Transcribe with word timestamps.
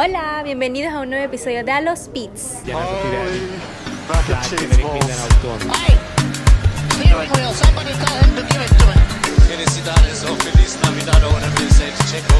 Hola, 0.00 0.42
bienvenidos 0.44 0.92
a 0.94 1.00
un 1.00 1.10
nuevo 1.10 1.24
episodio 1.24 1.64
de 1.64 1.72
A 1.72 1.80
los 1.80 2.08
Beats. 2.12 2.62
Felicidades 9.48 10.22
o 10.22 10.36
feliz 10.36 10.78
Navidad 10.84 11.24
o 11.24 11.30
una 11.36 11.48
vez 11.48 11.80
Checo. 12.12 12.36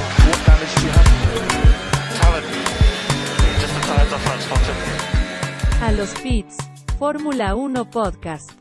A 5.83 5.91
los 5.91 6.11
Pits, 6.23 6.59
Fórmula 6.97 7.57
1 7.57 7.91
Podcast. 7.91 8.53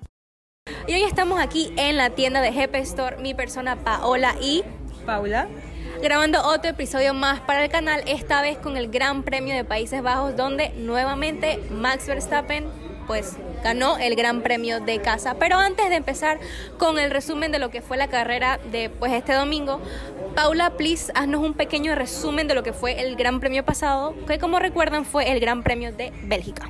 Y 0.88 0.94
hoy 0.94 1.04
estamos 1.04 1.40
aquí 1.40 1.72
en 1.78 1.98
la 1.98 2.10
tienda 2.10 2.42
de 2.42 2.52
GP 2.52 2.74
Store, 2.78 3.18
mi 3.18 3.36
persona 3.36 3.76
Paola 3.76 4.34
y 4.42 4.64
Paula. 5.06 5.48
Grabando 6.02 6.42
otro 6.44 6.72
episodio 6.72 7.14
más 7.14 7.40
para 7.42 7.64
el 7.64 7.70
canal, 7.70 8.04
esta 8.08 8.42
vez 8.42 8.58
con 8.58 8.78
el 8.78 8.90
Gran 8.90 9.24
Premio 9.24 9.56
de 9.56 9.64
Países 9.64 10.02
Bajos, 10.02 10.36
donde 10.36 10.70
nuevamente 10.78 11.60
Max 11.72 12.08
Verstappen 12.08 12.66
pues 13.08 13.38
ganó 13.64 13.98
el 13.98 14.16
Gran 14.16 14.42
Premio 14.42 14.80
de 14.80 15.00
casa. 15.00 15.36
Pero 15.40 15.58
antes 15.58 15.90
de 15.90 15.96
empezar 15.96 16.40
con 16.78 17.00
el 17.00 17.10
resumen 17.10 17.52
de 17.52 17.60
lo 17.60 17.70
que 17.70 17.82
fue 17.82 17.98
la 17.98 18.08
carrera 18.08 18.60
de 18.72 18.90
pues 18.90 19.14
este 19.14 19.34
domingo, 19.34 19.82
Paula, 20.36 20.72
please, 20.72 21.12
haznos 21.16 21.42
un 21.42 21.54
pequeño 21.54 21.96
resumen 21.96 22.48
de 22.48 22.54
lo 22.54 22.64
que 22.64 22.74
fue 22.74 23.02
el 23.02 23.16
Gran 23.16 23.40
Premio 23.40 23.64
pasado, 23.64 24.14
que 24.28 24.38
como 24.40 24.60
recuerdan 24.60 25.06
fue 25.06 25.32
el 25.32 25.40
Gran 25.40 25.64
Premio 25.64 25.92
de 25.94 26.12
Bélgica. 26.24 26.66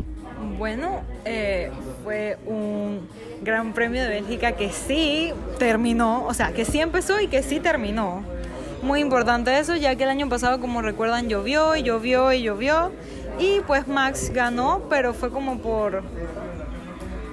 Bueno, 0.57 1.01
eh, 1.25 1.71
fue 2.03 2.37
un 2.45 3.07
gran 3.41 3.73
premio 3.73 4.01
de 4.01 4.09
Bélgica 4.09 4.53
que 4.53 4.71
sí 4.71 5.31
terminó, 5.59 6.25
o 6.25 6.33
sea, 6.33 6.51
que 6.51 6.65
sí 6.65 6.79
empezó 6.79 7.19
y 7.19 7.27
que 7.27 7.43
sí 7.43 7.59
terminó. 7.59 8.23
Muy 8.81 9.01
importante 9.01 9.57
eso, 9.57 9.75
ya 9.75 9.95
que 9.95 10.03
el 10.03 10.09
año 10.09 10.29
pasado, 10.29 10.59
como 10.59 10.81
recuerdan, 10.81 11.29
llovió 11.29 11.75
y 11.75 11.83
llovió 11.83 12.31
y 12.31 12.43
llovió. 12.43 12.91
Y 13.39 13.61
pues 13.61 13.87
Max 13.87 14.31
ganó, 14.33 14.83
pero 14.89 15.13
fue 15.13 15.29
como 15.29 15.59
por 15.59 16.03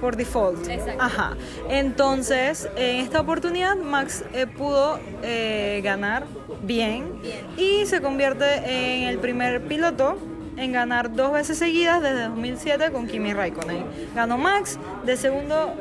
por 0.01 0.17
default. 0.17 0.67
Exacto. 0.67 1.01
Ajá. 1.01 1.37
Entonces, 1.69 2.69
en 2.75 2.97
esta 2.97 3.21
oportunidad 3.21 3.75
Max 3.77 4.23
eh, 4.33 4.45
pudo 4.45 4.99
eh, 5.23 5.81
ganar 5.83 6.25
bien, 6.61 7.21
y 7.57 7.85
se 7.85 8.01
convierte 8.01 8.45
en 8.65 9.03
el 9.03 9.19
primer 9.19 9.63
piloto 9.63 10.17
en 10.57 10.71
ganar 10.71 11.13
dos 11.13 11.33
veces 11.33 11.57
seguidas 11.57 12.01
desde 12.01 12.23
2007 12.23 12.91
con 12.91 13.07
Kimi 13.07 13.33
Raikkonen. 13.33 13.85
Ganó 14.15 14.37
Max, 14.37 14.77
de 15.05 15.17
segundo 15.17 15.73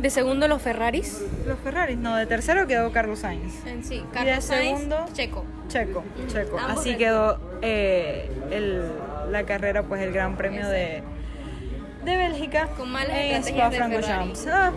De 0.00 0.10
segundo 0.10 0.46
los 0.46 0.60
Ferraris. 0.62 1.22
los 1.46 1.58
Ferraris, 1.60 1.96
no, 1.96 2.16
de 2.16 2.26
tercero 2.26 2.66
quedó 2.66 2.92
Carlos 2.92 3.20
Sainz. 3.20 3.64
En 3.66 3.82
sí, 3.82 3.96
Y 3.96 4.00
Carlos 4.12 4.36
de 4.36 4.42
Sainz, 4.42 4.78
segundo, 4.80 5.06
Checo. 5.14 5.44
Checo, 5.68 6.04
Checo. 6.28 6.58
Así 6.58 6.96
quedó 6.96 7.40
eh, 7.62 8.30
el- 8.50 8.90
la 9.30 9.44
carrera, 9.44 9.82
pues 9.84 10.02
el 10.02 10.12
Gran 10.12 10.36
Premio 10.36 10.68
de, 10.68 11.02
de 12.04 12.16
Bélgica 12.16 12.68
Con 12.76 12.92
malas 12.92 13.16
en 13.16 13.42
Spa-Francorchamps. 13.42 14.46
Ah, 14.46 14.70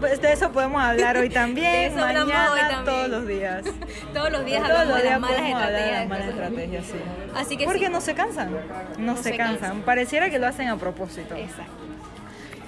pues 0.00 0.22
de 0.22 0.32
eso 0.32 0.50
podemos 0.52 0.80
hablar 0.82 1.16
hoy 1.18 1.28
De 1.28 1.34
también, 1.34 1.94
mañana, 1.96 2.52
hoy 2.52 2.60
también. 2.60 2.84
todos 2.86 3.08
los 3.08 3.26
días. 3.26 3.64
Todos 4.14 4.30
los 4.32 4.44
días 4.46 4.62
Todos 4.62 4.78
hablamos 4.78 4.94
los 4.94 5.02
de 5.02 5.10
las 5.10 5.20
malas 5.20 5.42
estrategias. 5.42 5.92
las 6.00 6.08
malas 6.08 6.28
estrategias, 6.28 6.86
sí. 6.86 6.92
Así 7.36 7.56
que 7.58 7.64
Porque 7.64 7.86
sí. 7.86 7.92
no 7.92 8.00
se 8.00 8.14
cansan, 8.14 8.50
no, 8.52 8.58
No 8.98 9.16
se, 9.16 9.24
se 9.24 9.36
cansan. 9.36 9.58
cansan. 9.58 9.82
Pareciera 9.82 10.30
que 10.30 10.38
lo 10.38 10.46
hacen 10.46 10.68
a 10.68 10.76
propósito. 10.78 11.34
Exacto. 11.34 11.72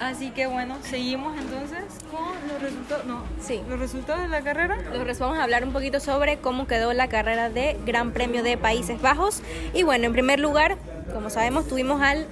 Así 0.03 0.31
que 0.31 0.47
bueno, 0.47 0.75
seguimos 0.81 1.37
entonces 1.37 1.79
con 2.11 2.25
los 2.49 2.61
resultados, 2.61 3.05
no, 3.05 3.23
Sí. 3.41 3.61
los 3.69 3.79
resultados 3.79 4.21
de 4.21 4.27
la 4.27 4.41
carrera. 4.41 4.77
Los 4.93 5.19
vamos 5.19 5.37
a 5.37 5.43
hablar 5.43 5.63
un 5.63 5.71
poquito 5.71 6.01
sobre 6.01 6.37
cómo 6.39 6.67
quedó 6.67 6.91
la 6.91 7.07
carrera 7.07 7.49
de 7.49 7.79
Gran 7.85 8.11
Premio 8.11 8.43
de 8.43 8.57
Países 8.57 9.01
Bajos. 9.01 9.41
Y 9.73 9.83
bueno, 9.83 10.05
en 10.05 10.11
primer 10.11 10.41
lugar, 10.41 10.77
como 11.13 11.29
sabemos, 11.29 11.67
tuvimos 11.69 12.01
al, 12.01 12.27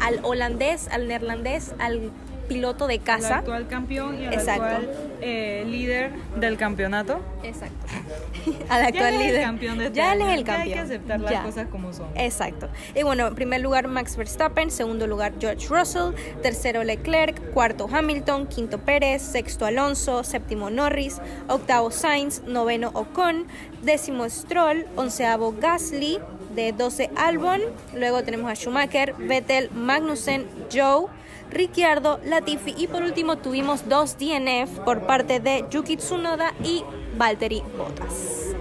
al 0.00 0.20
holandés, 0.22 0.88
al 0.88 1.06
neerlandés, 1.06 1.74
al 1.78 2.10
piloto 2.46 2.86
de 2.86 2.94
el 2.94 3.02
casa. 3.02 3.38
actual 3.38 3.66
campeón 3.68 4.20
y 4.20 4.24
el 4.26 4.32
Exacto. 4.34 4.64
actual 4.64 4.90
eh, 5.20 5.64
líder 5.66 6.10
del 6.36 6.56
campeonato. 6.56 7.20
Exacto. 7.42 7.86
al 8.68 8.82
actual 8.82 9.12
ya 9.14 9.18
líder. 9.18 9.36
el 9.36 9.42
campeón 9.42 9.78
de 9.78 9.92
ya 9.92 10.12
él 10.14 10.22
es 10.22 10.28
el 10.28 10.38
ya 10.40 10.44
campeón. 10.44 10.62
Hay 10.62 10.72
que 10.72 10.78
aceptar 10.78 11.20
las 11.20 11.30
Ya. 11.32 11.42
cosas 11.42 11.66
como 11.68 11.92
son. 11.92 12.08
Exacto. 12.16 12.68
Y 12.94 13.02
bueno, 13.02 13.26
en 13.26 13.34
primer 13.34 13.60
lugar 13.60 13.88
Max 13.88 14.16
Verstappen, 14.16 14.70
segundo 14.70 15.06
lugar 15.06 15.32
George 15.40 15.66
Russell, 15.68 16.12
tercero 16.42 16.84
Leclerc, 16.84 17.52
cuarto 17.52 17.88
Hamilton, 17.90 18.46
quinto 18.46 18.78
Pérez, 18.78 19.22
sexto 19.22 19.66
Alonso, 19.66 20.24
séptimo 20.24 20.70
Norris, 20.70 21.20
octavo 21.48 21.90
Sainz, 21.90 22.42
noveno 22.46 22.90
Ocon, 22.94 23.46
décimo 23.82 24.28
Stroll, 24.28 24.86
onceavo 24.96 25.52
Gasly, 25.58 26.18
de 26.54 26.72
12 26.72 27.10
Albon, 27.16 27.60
luego 27.94 28.22
tenemos 28.22 28.50
a 28.50 28.54
Schumacher, 28.54 29.14
Vettel, 29.18 29.70
Magnussen, 29.72 30.46
Joe, 30.72 31.06
Ricciardo, 31.50 32.20
Latifi 32.24 32.74
y 32.76 32.86
por 32.86 33.02
último 33.02 33.36
tuvimos 33.36 33.88
dos 33.88 34.16
DNF 34.18 34.80
por 34.80 35.06
parte 35.06 35.40
de 35.40 35.64
Yuki 35.70 35.96
Tsunoda 35.96 36.52
y 36.62 36.84
Valtteri 37.16 37.62
Bottas. 37.76 38.54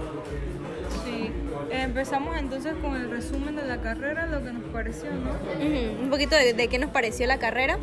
Sí. 1.03 1.31
Empezamos 1.71 2.37
entonces 2.37 2.73
con 2.81 2.95
el 2.95 3.09
resumen 3.09 3.55
de 3.55 3.65
la 3.65 3.81
carrera, 3.81 4.27
lo 4.27 4.43
que 4.43 4.51
nos 4.51 4.63
pareció, 4.71 5.09
¿no? 5.11 5.31
Un 6.03 6.09
poquito 6.09 6.35
de, 6.35 6.53
de 6.53 6.67
qué 6.67 6.79
nos 6.79 6.91
pareció 6.91 7.27
la 7.27 7.37
carrera. 7.37 7.77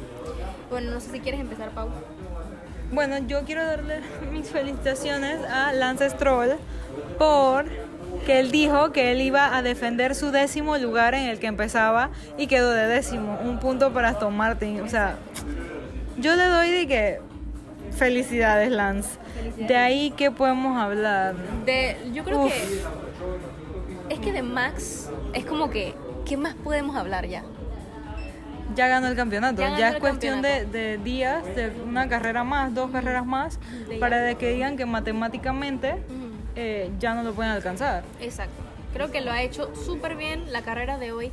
Bueno, 0.70 0.92
no 0.92 1.00
sé 1.00 1.10
si 1.10 1.20
quieres 1.20 1.40
empezar, 1.40 1.70
Pau. 1.70 1.88
Bueno, 2.92 3.18
yo 3.26 3.44
quiero 3.44 3.64
darle 3.64 4.00
mis 4.32 4.48
felicitaciones 4.48 5.40
a 5.44 5.72
Lance 5.72 6.10
Stroll 6.10 6.56
por 7.18 7.64
que 8.22 8.40
él 8.40 8.50
dijo 8.50 8.92
que 8.92 9.12
él 9.12 9.20
iba 9.20 9.56
a 9.56 9.62
defender 9.62 10.14
su 10.14 10.30
décimo 10.30 10.78
lugar 10.78 11.14
en 11.14 11.24
el 11.28 11.38
que 11.38 11.46
empezaba 11.46 12.10
y 12.38 12.46
quedó 12.46 12.70
de 12.70 12.86
décimo, 12.86 13.38
un 13.44 13.58
punto 13.58 13.92
para 13.92 14.10
Aston 14.10 14.36
Martin. 14.36 14.80
O 14.80 14.88
sea, 14.88 15.16
yo 16.18 16.36
le 16.36 16.44
doy 16.44 16.70
de 16.70 16.86
que 16.86 17.20
felicidades 17.92 18.70
Lance. 18.70 19.18
De 19.56 19.76
ahí 19.76 20.10
que 20.12 20.30
podemos 20.30 20.78
hablar. 20.78 21.34
De, 21.66 21.96
yo 22.12 22.24
creo 22.24 22.44
Uf. 22.44 22.52
que 22.52 24.14
es 24.14 24.20
que 24.20 24.32
de 24.32 24.42
Max 24.42 25.10
es 25.32 25.44
como 25.44 25.70
que 25.70 25.94
¿qué 26.24 26.36
más 26.36 26.54
podemos 26.54 26.96
hablar 26.96 27.26
ya? 27.26 27.44
Ya 28.74 28.88
ganó 28.88 29.08
el 29.08 29.16
campeonato, 29.16 29.60
Ya 29.76 29.90
es 29.90 29.96
cuestión 29.96 30.40
de, 30.40 30.64
de 30.64 30.96
días, 30.96 31.44
de 31.54 31.72
una 31.86 32.08
carrera 32.08 32.42
más, 32.42 32.72
dos 32.72 32.90
carreras 32.90 33.26
más, 33.26 33.58
para 34.00 34.22
de 34.22 34.36
que 34.36 34.50
digan 34.52 34.78
que 34.78 34.86
matemáticamente. 34.86 36.02
Eh, 36.56 36.90
ya 36.98 37.14
no 37.14 37.22
lo 37.22 37.32
pueden 37.32 37.52
alcanzar. 37.52 38.04
Exacto. 38.20 38.62
Creo 38.92 39.10
que 39.10 39.20
lo 39.22 39.30
ha 39.32 39.42
hecho 39.42 39.74
súper 39.74 40.16
bien 40.16 40.52
la 40.52 40.62
carrera 40.62 40.98
de 40.98 41.12
hoy. 41.12 41.32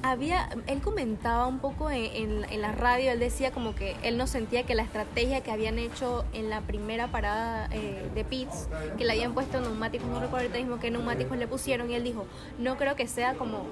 Había, 0.00 0.48
él 0.68 0.80
comentaba 0.80 1.46
un 1.48 1.58
poco 1.58 1.90
en, 1.90 2.04
en- 2.14 2.44
en 2.50 2.60
la 2.62 2.70
radio, 2.70 3.10
él 3.10 3.18
decía 3.18 3.50
como 3.50 3.74
que 3.74 3.96
él 4.04 4.16
no 4.16 4.28
sentía 4.28 4.62
que 4.62 4.76
la 4.76 4.82
estrategia 4.84 5.40
que 5.40 5.50
habían 5.50 5.76
hecho 5.80 6.24
en 6.32 6.50
la 6.50 6.60
primera 6.60 7.08
parada 7.08 7.68
eh, 7.72 8.08
de 8.14 8.24
pits, 8.24 8.68
que 8.96 9.04
le 9.04 9.10
habían 9.12 9.34
puesto 9.34 9.60
neumáticos, 9.60 10.06
no 10.08 10.20
recuerdo 10.20 10.46
ahorita 10.46 10.58
mismo 10.58 10.78
qué 10.78 10.92
neumáticos 10.92 11.36
le 11.36 11.48
pusieron, 11.48 11.90
y 11.90 11.94
él 11.94 12.04
dijo, 12.04 12.26
no 12.60 12.76
creo 12.76 12.94
que 12.94 13.08
sea 13.08 13.34
como 13.34 13.64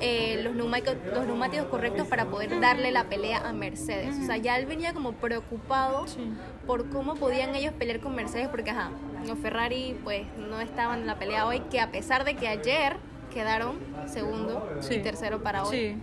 eh, 0.00 0.40
los, 0.42 0.54
neumáticos, 0.54 0.96
los 1.12 1.26
neumáticos 1.26 1.66
correctos 1.66 2.06
para 2.08 2.26
poder 2.26 2.60
darle 2.60 2.90
la 2.92 3.04
pelea 3.04 3.38
a 3.48 3.52
Mercedes. 3.52 4.16
O 4.22 4.26
sea, 4.26 4.36
ya 4.36 4.56
él 4.58 4.66
venía 4.66 4.92
como 4.92 5.12
preocupado 5.12 6.06
Sí. 6.06 6.20
por 6.66 6.88
cómo 6.90 7.14
podían 7.14 7.54
ellos 7.54 7.72
pelear 7.74 8.00
con 8.00 8.14
Mercedes, 8.14 8.48
porque 8.48 8.70
ajá, 8.70 8.90
los 9.26 9.38
Ferrari 9.38 9.96
pues 10.04 10.26
no 10.36 10.60
estaban 10.60 11.00
en 11.00 11.06
la 11.06 11.18
pelea 11.18 11.46
hoy, 11.46 11.60
que 11.70 11.80
a 11.80 11.90
pesar 11.90 12.24
de 12.24 12.34
que 12.36 12.48
ayer 12.48 12.96
quedaron 13.32 13.76
segundo 14.06 14.68
Sí. 14.80 14.94
y 14.94 14.98
tercero 15.02 15.42
para 15.42 15.64
hoy, 15.64 15.76
Sí. 15.76 15.96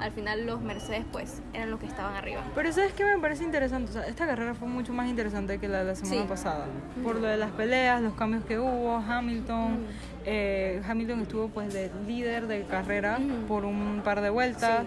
al 0.00 0.10
final 0.12 0.44
los 0.46 0.60
Mercedes 0.60 1.04
pues 1.12 1.40
eran 1.54 1.70
los 1.70 1.80
que 1.80 1.86
estaban 1.86 2.14
arriba. 2.14 2.42
Pero 2.54 2.72
¿sabes 2.72 2.92
qué 2.92 3.04
me 3.04 3.18
parece 3.18 3.44
interesante? 3.44 3.90
O 3.90 3.94
sea, 3.94 4.06
esta 4.06 4.26
carrera 4.26 4.54
fue 4.54 4.68
mucho 4.68 4.92
más 4.92 5.08
interesante 5.08 5.58
que 5.58 5.68
la 5.68 5.78
de 5.78 5.84
la 5.84 5.94
semana 5.94 6.26
pasada. 6.28 6.66
Por 7.02 7.16
lo 7.16 7.26
de 7.28 7.36
las 7.36 7.52
peleas, 7.52 8.02
los 8.02 8.14
cambios 8.14 8.44
que 8.44 8.58
hubo, 8.58 8.96
Hamilton. 8.96 9.78
Eh, 10.24 10.82
Hamilton 10.88 11.20
estuvo 11.20 11.48
pues 11.48 11.72
de 11.72 11.90
líder 12.06 12.46
de 12.46 12.62
carrera 12.64 13.18
por 13.48 13.64
un 13.64 14.00
par 14.04 14.20
de 14.20 14.30
vueltas. 14.30 14.84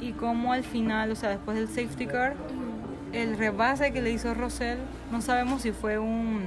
Y 0.00 0.12
como 0.12 0.52
al 0.52 0.64
final, 0.64 1.10
o 1.12 1.16
sea, 1.16 1.28
después 1.30 1.56
del 1.56 1.68
safety 1.68 2.06
car, 2.06 2.34
el 3.12 3.36
rebase 3.36 3.92
que 3.92 4.02
le 4.02 4.10
hizo 4.10 4.34
Rosell, 4.34 4.78
no 5.12 5.20
sabemos 5.22 5.62
si 5.62 5.70
fue 5.72 5.98
un... 5.98 6.40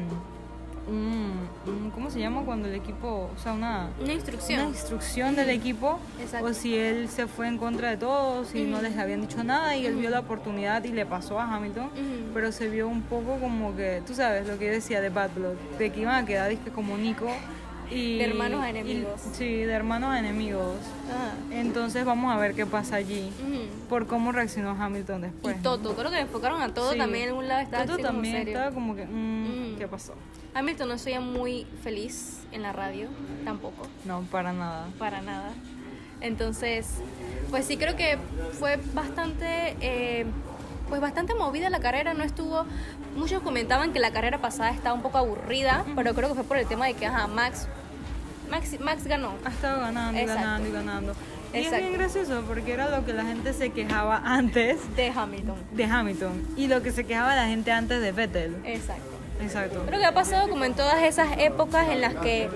un- 0.87 1.47
un- 1.65 1.91
¿Cómo 1.91 2.09
se 2.11 2.19
llama 2.19 2.41
cuando 2.43 2.67
el 2.67 2.75
equipo, 2.75 3.29
o 3.33 3.39
sea, 3.41 3.53
una... 3.53 3.89
Una 4.03 4.13
instrucción. 4.13 4.59
Una 4.59 4.69
instrucción 4.69 5.35
del 5.35 5.49
equipo 5.49 5.99
Exacto. 6.19 6.45
o 6.47 6.53
si 6.53 6.75
él 6.77 7.07
se 7.09 7.27
fue 7.27 7.47
en 7.47 7.57
contra 7.57 7.89
de 7.91 7.97
todos 7.97 8.53
y 8.53 8.63
no 8.63 8.81
les 8.81 8.97
habían 8.97 9.21
dicho 9.21 9.43
nada 9.43 9.75
y 9.77 9.85
él 9.85 9.95
vio 9.95 10.09
la 10.09 10.19
oportunidad 10.19 10.83
y 10.83 10.89
le 10.89 11.05
pasó 11.05 11.39
a 11.39 11.55
Hamilton, 11.55 11.89
pero 12.33 12.51
se 12.51 12.67
vio 12.67 12.88
un 12.89 13.01
poco 13.03 13.38
como 13.39 13.75
que, 13.75 14.03
tú 14.05 14.13
sabes 14.13 14.45
lo 14.47 14.59
que 14.59 14.65
yo 14.67 14.71
decía 14.73 14.99
de 15.01 15.09
Bad 15.09 15.29
Blood, 15.35 15.55
de 15.79 15.91
que 15.91 16.01
iban 16.01 16.23
a 16.23 16.25
quedar 16.27 16.49
disque 16.49 16.69
como 16.71 16.97
Nico 16.97 17.27
y... 17.91 18.17
De 18.17 18.25
hermanos 18.25 18.61
a 18.61 18.67
y- 18.67 18.69
enemigos. 18.71 19.21
sí, 19.33 19.45
de 19.45 19.71
hermanos 19.73 20.11
a 20.11 20.19
enemigos. 20.19 20.75
Ajá. 21.09 21.33
Entonces 21.51 22.05
vamos 22.05 22.33
a 22.33 22.37
ver 22.37 22.53
qué 22.55 22.65
pasa 22.65 22.95
allí, 22.97 23.29
por 23.89 24.07
cómo 24.07 24.31
reaccionó 24.31 24.71
Hamilton 24.71 25.19
Y 25.19 25.21
después. 25.23 25.61
Toto, 25.61 25.95
creo 25.95 26.09
que 26.09 26.15
le 26.17 26.21
enfocaron 26.23 26.61
a 26.61 26.73
todo 26.73 26.93
Sí. 26.93 26.97
también 26.97 27.29
en 27.29 27.35
un 27.35 27.47
lado 27.47 27.61
estaba 27.61 27.85
Toto 27.85 28.01
también 28.03 28.35
serio. 28.37 28.53
estaba 28.53 28.73
como 28.73 28.95
que... 28.95 29.05
mm. 29.05 29.75
¿Qué 29.77 29.87
pasó? 29.87 30.13
Hamilton 30.53 30.87
no 30.87 30.93
estoy 30.93 31.19
muy 31.19 31.67
feliz 31.83 32.39
en 32.51 32.61
la 32.61 32.71
radio, 32.71 33.09
tampoco, 33.43 33.88
No, 34.05 34.21
para 34.31 34.53
nada. 34.53 34.88
para 34.97 35.21
nada. 35.21 35.51
Entonces, 36.21 36.88
pues 37.49 37.65
sí 37.65 37.77
creo 37.77 37.95
que 37.95 38.17
fue 38.57 38.79
bastante, 38.93 39.75
eh, 39.81 40.25
pues 40.89 41.01
bastante 41.01 41.35
movida 41.35 41.69
la 41.69 41.79
carrera, 41.79 42.13
no 42.13 42.23
estuvo, 42.23 42.65
muchos 43.17 43.41
comentaban 43.43 43.91
que 43.91 43.99
la 43.99 44.11
carrera 44.11 44.39
pasada 44.39 44.71
estaba 44.71 44.95
un 44.95 45.01
poco 45.01 45.17
aburrida, 45.17 45.83
pero 45.95 46.13
creo 46.13 46.29
que 46.29 46.35
fue 46.35 46.43
por 46.45 46.57
el 46.57 46.67
tema 46.67 46.85
de 46.85 46.93
que, 46.93 47.05
ajá, 47.05 47.27
Max, 47.27 47.67
Max, 48.50 48.80
Max 48.80 49.06
ganó. 49.06 49.33
Ha 49.45 49.50
estado 49.50 49.81
ganando 49.81 50.19
y 50.21 50.25
ganando 50.25 50.68
y 50.68 50.71
ganando. 50.71 51.13
Y 51.53 51.57
es 51.59 51.65
Exacto. 51.68 51.86
bien 51.88 51.97
gracioso 51.97 52.44
porque 52.47 52.74
era 52.74 52.89
lo 52.89 53.06
que 53.06 53.13
la 53.13 53.24
gente 53.24 53.53
se 53.53 53.69
quejaba 53.69 54.21
antes 54.25 54.77
De 54.95 55.07
Hamilton. 55.09 55.56
de 55.71 55.83
Hamilton 55.86 56.47
y 56.57 56.68
lo 56.68 56.81
que 56.81 56.92
se 56.92 57.06
quejaba 57.06 57.33
la 57.36 57.47
gente 57.47 57.71
antes 57.71 58.01
de 58.01 58.12
Vettel. 58.12 58.56
Exacto. 58.65 59.03
Exacto. 59.42 59.83
Creo 59.86 60.00
que 60.00 60.06
ha 60.06 60.13
pasado 60.13 60.50
como 60.50 60.65
en 60.65 60.74
todas 60.74 61.01
esas 61.03 61.38
épocas 61.38 61.88
en 61.89 62.01
las 62.01 62.13
que 62.15 62.50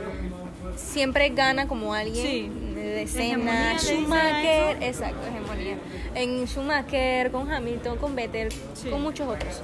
siempre 0.76 1.30
gana 1.30 1.68
como 1.68 1.94
alguien 1.94 2.26
Sí. 2.26 2.52
de 2.76 3.04
escena, 3.04 3.78
Schumacher, 3.78 4.78
exacto, 4.82 5.28
hegemonía. 5.28 5.78
En 6.16 6.46
Schumacher, 6.48 7.32
con 7.32 7.52
Hamilton, 7.52 7.98
con 7.98 8.16
Vettel, 8.16 8.50
Sí. 8.74 8.90
con 8.90 9.02
muchos 9.02 9.28
otros. 9.28 9.62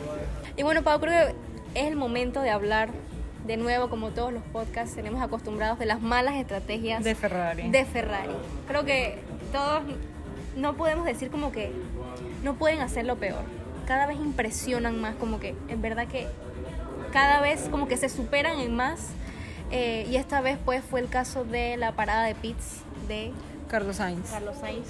Y 0.58 0.64
bueno, 0.64 0.82
Pau, 0.84 1.00
creo 1.00 1.28
que 1.28 1.36
es 1.80 1.88
el 1.88 1.96
momento 1.96 2.42
de 2.42 2.50
hablar 2.52 2.90
de 3.46 3.58
nuevo, 3.58 3.90
como 3.90 4.10
todos 4.10 4.34
los 4.34 4.44
podcasts, 4.44 4.96
tenemos 4.96 5.22
acostumbrados 5.22 5.78
de 5.78 5.86
las 5.86 6.02
malas 6.02 6.36
estrategias 6.36 7.04
De 7.04 7.16
Ferrari. 7.16 7.70
de 7.70 7.86
Ferrari. 7.86 8.34
Creo 8.68 8.86
que 8.86 9.20
todos 9.52 9.84
no 10.56 10.76
podemos 10.76 11.06
decir 11.06 11.30
como 11.30 11.52
que 11.52 11.72
no 12.44 12.56
pueden 12.56 12.82
hacerlo 12.82 13.18
peor. 13.18 13.44
Cada 13.86 14.08
vez 14.08 14.18
impresionan 14.18 15.00
más, 15.00 15.16
como 15.16 15.40
que 15.40 15.56
en 15.68 15.82
verdad 15.82 16.08
que 16.08 16.28
cada 17.12 17.40
vez 17.40 17.68
como 17.70 17.88
que 17.88 17.98
se 17.98 18.10
superan 18.10 18.60
en 18.60 18.76
más. 18.76 19.10
Eh, 19.72 20.08
y 20.10 20.16
esta 20.18 20.42
vez 20.42 20.58
pues 20.64 20.84
fue 20.84 21.00
el 21.00 21.10
caso 21.10 21.44
de 21.44 21.76
la 21.78 21.92
parada 21.94 22.26
de 22.26 22.36
pits 22.36 22.82
de 23.08 23.32
Carlos 23.70 23.98
Sainz. 23.98 24.30
Carlos 24.30 24.56
Sainz, 24.60 24.88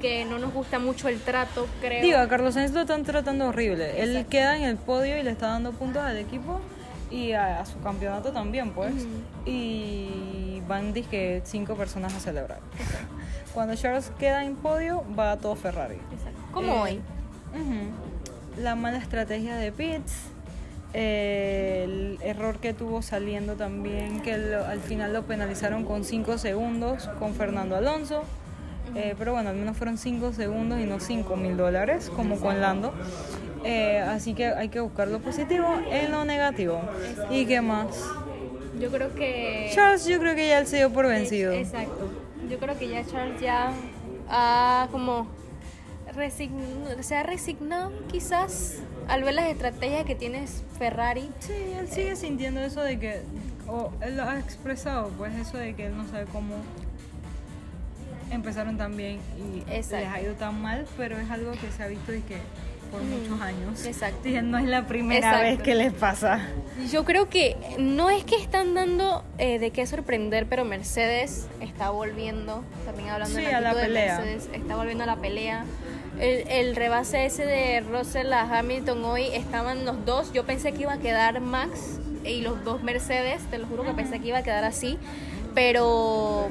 que 0.00 0.24
no 0.24 0.38
nos 0.38 0.52
gusta 0.52 0.78
mucho 0.78 1.08
el 1.08 1.20
trato, 1.20 1.66
creo. 1.80 2.02
Digo, 2.02 2.18
a 2.18 2.28
Carlos 2.28 2.54
Sainz 2.54 2.72
lo 2.72 2.82
están 2.82 3.04
tratando 3.04 3.48
horrible. 3.48 4.02
Él 4.02 4.26
queda 4.26 4.56
en 4.56 4.64
el 4.64 4.76
podio 4.76 5.16
y 5.18 5.22
le 5.22 5.30
está 5.30 5.48
dando 5.48 5.72
puntos 5.72 6.02
al 6.02 6.18
equipo 6.18 6.60
y 7.14 7.32
a, 7.32 7.60
a 7.60 7.66
su 7.66 7.78
campeonato 7.80 8.32
también, 8.32 8.70
pues. 8.72 9.06
Y 9.46 10.60
van 10.66 10.92
que 10.92 11.42
cinco 11.44 11.74
personas 11.74 12.14
a 12.14 12.20
celebrar. 12.20 12.58
Cuando 13.52 13.74
Charles 13.76 14.10
queda 14.18 14.44
en 14.44 14.56
podio, 14.56 15.04
va 15.18 15.36
todo 15.36 15.54
Ferrari. 15.54 15.94
Exacto. 16.12 16.40
Como 16.52 16.86
Eh, 16.86 17.00
hoy. 17.00 17.00
La 18.62 18.74
mala 18.74 18.98
estrategia 18.98 19.56
de 19.56 19.70
Pitts, 19.72 20.12
eh, 20.92 21.82
el 21.84 22.18
error 22.22 22.58
que 22.58 22.72
tuvo 22.72 23.02
saliendo 23.02 23.54
también, 23.54 24.20
que 24.22 24.38
lo- 24.38 24.64
al 24.64 24.80
final 24.80 25.12
lo 25.12 25.22
penalizaron 25.24 25.84
con 25.84 26.04
5 26.04 26.38
segundos 26.38 27.08
con 27.18 27.34
Fernando 27.34 27.76
Alonso. 27.76 28.22
Eh, 28.94 29.14
pero 29.18 29.32
bueno, 29.32 29.50
al 29.50 29.56
menos 29.56 29.76
fueron 29.76 29.98
5 29.98 30.32
segundos 30.32 30.78
y 30.78 30.84
no 30.84 31.00
5 31.00 31.36
mil 31.36 31.56
dólares, 31.56 32.10
como 32.14 32.38
con 32.38 32.60
Lando. 32.60 32.92
Eh, 33.64 33.98
así 34.00 34.34
que 34.34 34.46
hay 34.46 34.68
que 34.68 34.80
buscar 34.80 35.08
lo 35.08 35.20
positivo 35.20 35.66
en 35.90 36.12
lo 36.12 36.24
negativo. 36.24 36.80
¿Y 37.30 37.46
qué 37.46 37.60
más? 37.60 37.88
Yo 38.78 38.90
creo 38.90 39.14
que... 39.14 39.70
Charles, 39.74 40.04
yo 40.06 40.18
creo 40.18 40.34
que 40.34 40.48
ya 40.48 40.58
él 40.58 40.66
se 40.66 40.76
dio 40.78 40.90
por 40.92 41.06
vencido. 41.06 41.52
Exacto. 41.52 42.10
Yo 42.50 42.58
creo 42.58 42.76
que 42.78 42.88
ya 42.88 43.04
Charles 43.06 43.40
ya 43.40 43.72
ha 44.28 44.88
como 44.92 45.26
resign- 46.14 47.00
se 47.00 47.16
ha 47.16 47.22
resignado 47.22 47.92
quizás 48.10 48.80
al 49.08 49.22
ver 49.24 49.34
las 49.34 49.46
estrategias 49.48 50.04
que 50.04 50.14
tiene 50.14 50.44
Ferrari. 50.78 51.28
Sí, 51.40 51.52
él 51.78 51.88
sigue 51.88 52.16
sintiendo 52.16 52.60
eso 52.60 52.82
de 52.82 52.98
que, 52.98 53.22
o 53.68 53.90
él 54.00 54.16
lo 54.16 54.24
ha 54.24 54.38
expresado, 54.38 55.08
pues 55.16 55.34
eso 55.36 55.56
de 55.56 55.74
que 55.74 55.86
él 55.86 55.96
no 55.96 56.06
sabe 56.08 56.26
cómo 56.32 56.56
empezaron 58.34 58.76
tan 58.76 58.96
bien 58.96 59.18
y 59.38 59.60
Exacto. 59.72 60.04
les 60.06 60.08
ha 60.14 60.20
ido 60.20 60.34
tan 60.34 60.60
mal, 60.60 60.86
pero 60.96 61.18
es 61.18 61.30
algo 61.30 61.52
que 61.52 61.70
se 61.76 61.82
ha 61.82 61.86
visto 61.86 62.14
y 62.14 62.20
que 62.20 62.36
por 62.90 63.02
muchos 63.02 63.40
años. 63.40 63.84
exacto. 63.86 64.28
Y 64.28 64.40
no 64.42 64.56
es 64.58 64.66
la 64.66 64.86
primera 64.86 65.18
Exacto. 65.28 65.42
vez 65.50 65.62
que 65.62 65.74
les 65.74 65.92
pasa. 65.92 66.40
Yo 66.92 67.04
creo 67.04 67.28
que 67.28 67.56
no 67.78 68.08
es 68.10 68.22
que 68.24 68.36
están 68.36 68.74
dando 68.74 69.24
eh, 69.38 69.58
de 69.58 69.70
qué 69.72 69.84
sorprender, 69.86 70.46
pero 70.46 70.64
Mercedes 70.64 71.48
está 71.60 71.90
volviendo, 71.90 72.62
también 72.84 73.08
hablando 73.08 73.36
Sí, 73.36 73.44
en 73.44 73.54
a 73.54 73.60
la 73.60 73.74
de 73.74 73.82
pelea. 73.82 74.18
Mercedes, 74.20 74.48
está 74.52 74.76
volviendo 74.76 75.02
a 75.04 75.06
la 75.08 75.16
pelea. 75.16 75.64
El, 76.20 76.46
el 76.48 76.76
rebase 76.76 77.24
ese 77.26 77.44
de 77.44 77.80
Russell 77.80 78.32
a 78.32 78.42
Hamilton 78.58 79.04
hoy 79.04 79.24
estaban 79.32 79.84
los 79.84 80.04
dos. 80.04 80.32
Yo 80.32 80.44
pensé 80.46 80.70
que 80.72 80.82
iba 80.82 80.92
a 80.92 80.98
quedar 80.98 81.40
Max 81.40 81.98
y 82.24 82.42
los 82.42 82.62
dos 82.64 82.84
Mercedes, 82.84 83.42
te 83.50 83.58
lo 83.58 83.66
juro 83.66 83.82
que 83.82 83.92
pensé 83.94 84.20
que 84.20 84.28
iba 84.28 84.38
a 84.38 84.42
quedar 84.44 84.62
así, 84.62 84.98
pero 85.52 86.48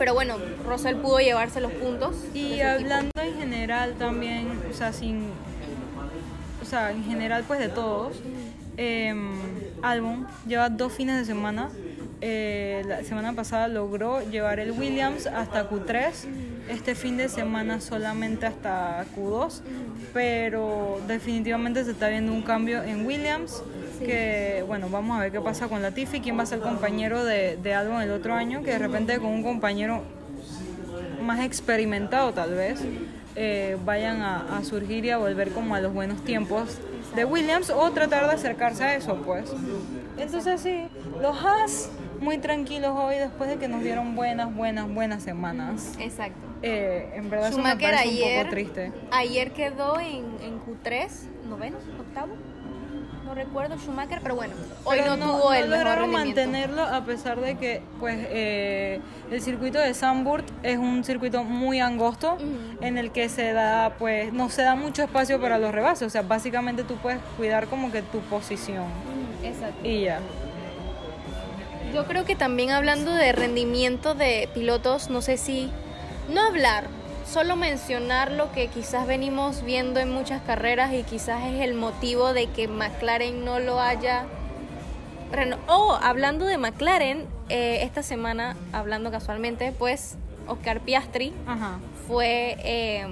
pero 0.00 0.14
bueno, 0.14 0.38
Russell 0.66 0.96
pudo 0.96 1.18
llevarse 1.18 1.60
los 1.60 1.72
puntos. 1.72 2.16
Y 2.32 2.54
equipo. 2.54 2.68
hablando 2.68 3.10
en 3.22 3.34
general 3.38 3.96
también, 3.98 4.48
o 4.70 4.72
sea, 4.72 4.94
sin. 4.94 5.26
O 6.62 6.64
sea, 6.64 6.90
en 6.90 7.04
general, 7.04 7.44
pues 7.46 7.60
de 7.60 7.68
todos. 7.68 8.16
Eh, 8.78 9.14
Albon 9.82 10.26
lleva 10.46 10.70
dos 10.70 10.94
fines 10.94 11.18
de 11.18 11.26
semana. 11.26 11.68
Eh, 12.22 12.82
la 12.86 13.04
semana 13.04 13.34
pasada 13.34 13.68
logró 13.68 14.22
llevar 14.22 14.58
el 14.58 14.70
Williams 14.70 15.26
hasta 15.26 15.68
Q3. 15.68 16.12
Este 16.70 16.94
fin 16.94 17.18
de 17.18 17.28
semana 17.28 17.82
solamente 17.82 18.46
hasta 18.46 19.04
Q2. 19.14 19.60
Pero 20.14 20.98
definitivamente 21.08 21.84
se 21.84 21.90
está 21.90 22.08
viendo 22.08 22.32
un 22.32 22.40
cambio 22.40 22.82
en 22.82 23.04
Williams. 23.04 23.62
Que 24.00 24.64
bueno, 24.66 24.88
vamos 24.90 25.16
a 25.16 25.20
ver 25.20 25.32
qué 25.32 25.40
pasa 25.40 25.68
con 25.68 25.82
Latifi. 25.82 26.20
¿Quién 26.20 26.38
va 26.38 26.42
a 26.42 26.46
ser 26.46 26.60
compañero 26.60 27.24
de, 27.24 27.56
de 27.56 27.74
Albon 27.74 28.02
el 28.02 28.10
otro 28.10 28.34
año? 28.34 28.62
Que 28.62 28.72
de 28.72 28.78
repente 28.78 29.18
con 29.18 29.26
un 29.28 29.42
compañero 29.42 30.02
más 31.22 31.40
experimentado 31.40 32.32
tal 32.32 32.54
vez 32.54 32.80
eh, 33.36 33.76
vayan 33.84 34.22
a, 34.22 34.56
a 34.58 34.64
surgir 34.64 35.04
y 35.04 35.10
a 35.10 35.18
volver 35.18 35.50
como 35.52 35.74
a 35.74 35.80
los 35.80 35.92
buenos 35.92 36.24
tiempos 36.24 36.78
de 37.14 37.24
Williams 37.24 37.70
o 37.70 37.90
tratar 37.90 38.26
de 38.26 38.32
acercarse 38.34 38.84
a 38.84 38.94
eso 38.94 39.16
pues 39.16 39.52
entonces 40.18 40.60
sí 40.60 40.86
los 41.20 41.36
Haas 41.44 41.90
muy 42.20 42.38
tranquilos 42.38 42.92
hoy 42.96 43.16
después 43.16 43.50
de 43.50 43.56
que 43.56 43.68
nos 43.68 43.82
dieron 43.82 44.16
buenas 44.16 44.54
buenas 44.54 44.92
buenas 44.92 45.22
semanas 45.22 45.92
Exacto. 45.98 46.38
Eh, 46.62 47.10
en 47.14 47.30
verdad 47.30 47.48
eso 47.48 47.58
me 47.58 47.70
Schumacher 47.70 47.94
un 48.06 48.38
poco 48.38 48.50
triste 48.50 48.92
ayer 49.10 49.52
quedó 49.52 50.00
en, 50.00 50.24
en 50.42 50.60
Q3, 50.60 51.08
noveno, 51.48 51.76
octavo. 51.98 52.34
No 53.30 53.36
recuerdo 53.36 53.76
Schumacher, 53.78 54.18
pero 54.24 54.34
bueno, 54.34 54.54
hoy 54.82 54.98
Pero 54.98 55.16
no, 55.16 55.38
tuvo 55.38 55.52
el 55.52 55.68
mejor 55.68 55.84
rendimiento. 55.98 56.18
mantenerlo 56.18 56.82
a 56.82 57.04
pesar 57.04 57.40
de 57.40 57.56
que 57.56 57.80
pues 58.00 58.18
eh, 58.28 59.00
el 59.30 59.40
circuito 59.40 59.78
de 59.78 59.94
Zandvoort 59.94 60.44
es 60.64 60.78
un 60.78 61.04
circuito 61.04 61.44
muy 61.44 61.78
angosto 61.78 62.38
en 62.80 62.98
el 62.98 63.12
que 63.12 63.28
se 63.28 63.52
da 63.52 63.94
pues 64.00 64.32
no 64.32 64.50
se 64.50 64.62
da 64.62 64.74
mucho 64.74 65.04
espacio 65.04 65.40
para 65.40 65.58
los 65.58 65.72
rebases 65.72 66.08
o 66.08 66.10
sea 66.10 66.22
básicamente 66.22 66.82
tú 66.82 66.96
puedes 66.96 67.20
cuidar 67.36 67.68
como 67.68 67.92
que 67.92 68.02
tu 68.02 68.18
posición 68.22 68.86
Exacto. 69.44 69.86
y 69.86 70.00
ya 70.06 70.18
Yo 71.94 72.06
creo 72.06 72.24
que 72.24 72.34
también 72.34 72.70
hablando 72.70 73.12
de 73.12 73.30
rendimiento 73.30 74.14
de 74.16 74.48
pilotos, 74.54 75.08
no 75.08 75.22
sé 75.22 75.36
si 75.36 75.70
no 76.28 76.40
hablar, 76.48 76.88
solo 77.30 77.54
mencionar 77.56 78.32
lo 78.32 78.50
que 78.52 78.66
quizás 78.68 79.06
venimos 79.06 79.62
viendo 79.62 80.00
en 80.00 80.10
muchas 80.10 80.42
carreras 80.42 80.92
y 80.92 81.04
quizás 81.04 81.44
es 81.44 81.60
el 81.60 81.74
motivo 81.74 82.32
de 82.32 82.48
que 82.48 82.66
McLaren 82.66 83.44
no 83.44 83.60
lo 83.60 83.80
haya 83.80 84.24
reno- 85.32 85.58
Oh, 85.68 85.96
hablando 86.02 86.44
de 86.44 86.58
McLaren, 86.58 87.26
eh, 87.48 87.80
esta 87.82 88.02
semana, 88.02 88.56
hablando 88.72 89.10
casualmente, 89.12 89.72
pues 89.72 90.16
Oscar 90.48 90.80
Piastri 90.80 91.32
ajá 91.46 91.78
fue 92.08 92.56
eh, 92.64 93.06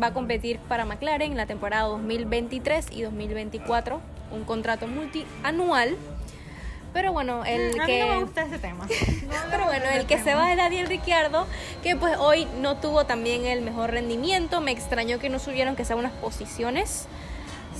va 0.00 0.08
a 0.08 0.14
competir 0.14 0.60
para 0.68 0.84
McLaren 0.84 1.32
en 1.32 1.36
la 1.36 1.46
temporada 1.46 1.84
2023 1.88 2.86
y 2.92 3.02
2024, 3.02 4.00
un 4.30 4.44
contrato 4.44 4.86
multianual. 4.86 5.96
Pero 6.98 7.12
bueno, 7.12 7.44
el 7.44 7.76
Mm, 7.76 7.80
a 7.80 7.86
que 7.86 7.92
mí 7.92 8.00
no 8.00 8.06
me 8.16 8.20
gusta 8.24 8.42
ese 8.42 8.58
tema 8.58 8.84
pero 9.52 9.66
bueno, 9.66 9.84
el 9.94 10.04
que 10.06 10.18
se 10.18 10.34
va 10.34 10.50
es 10.50 10.56
Daniel 10.56 10.88
Ricciardo, 10.88 11.46
que 11.80 11.94
pues 11.94 12.16
hoy 12.18 12.48
no 12.60 12.76
tuvo 12.78 13.06
también 13.06 13.46
el 13.46 13.60
mejor 13.62 13.92
rendimiento. 13.92 14.60
Me 14.60 14.72
extrañó 14.72 15.20
que 15.20 15.28
no 15.28 15.38
subieron 15.38 15.76
que 15.76 15.84
sea 15.84 15.94
unas 15.94 16.10
posiciones. 16.14 17.06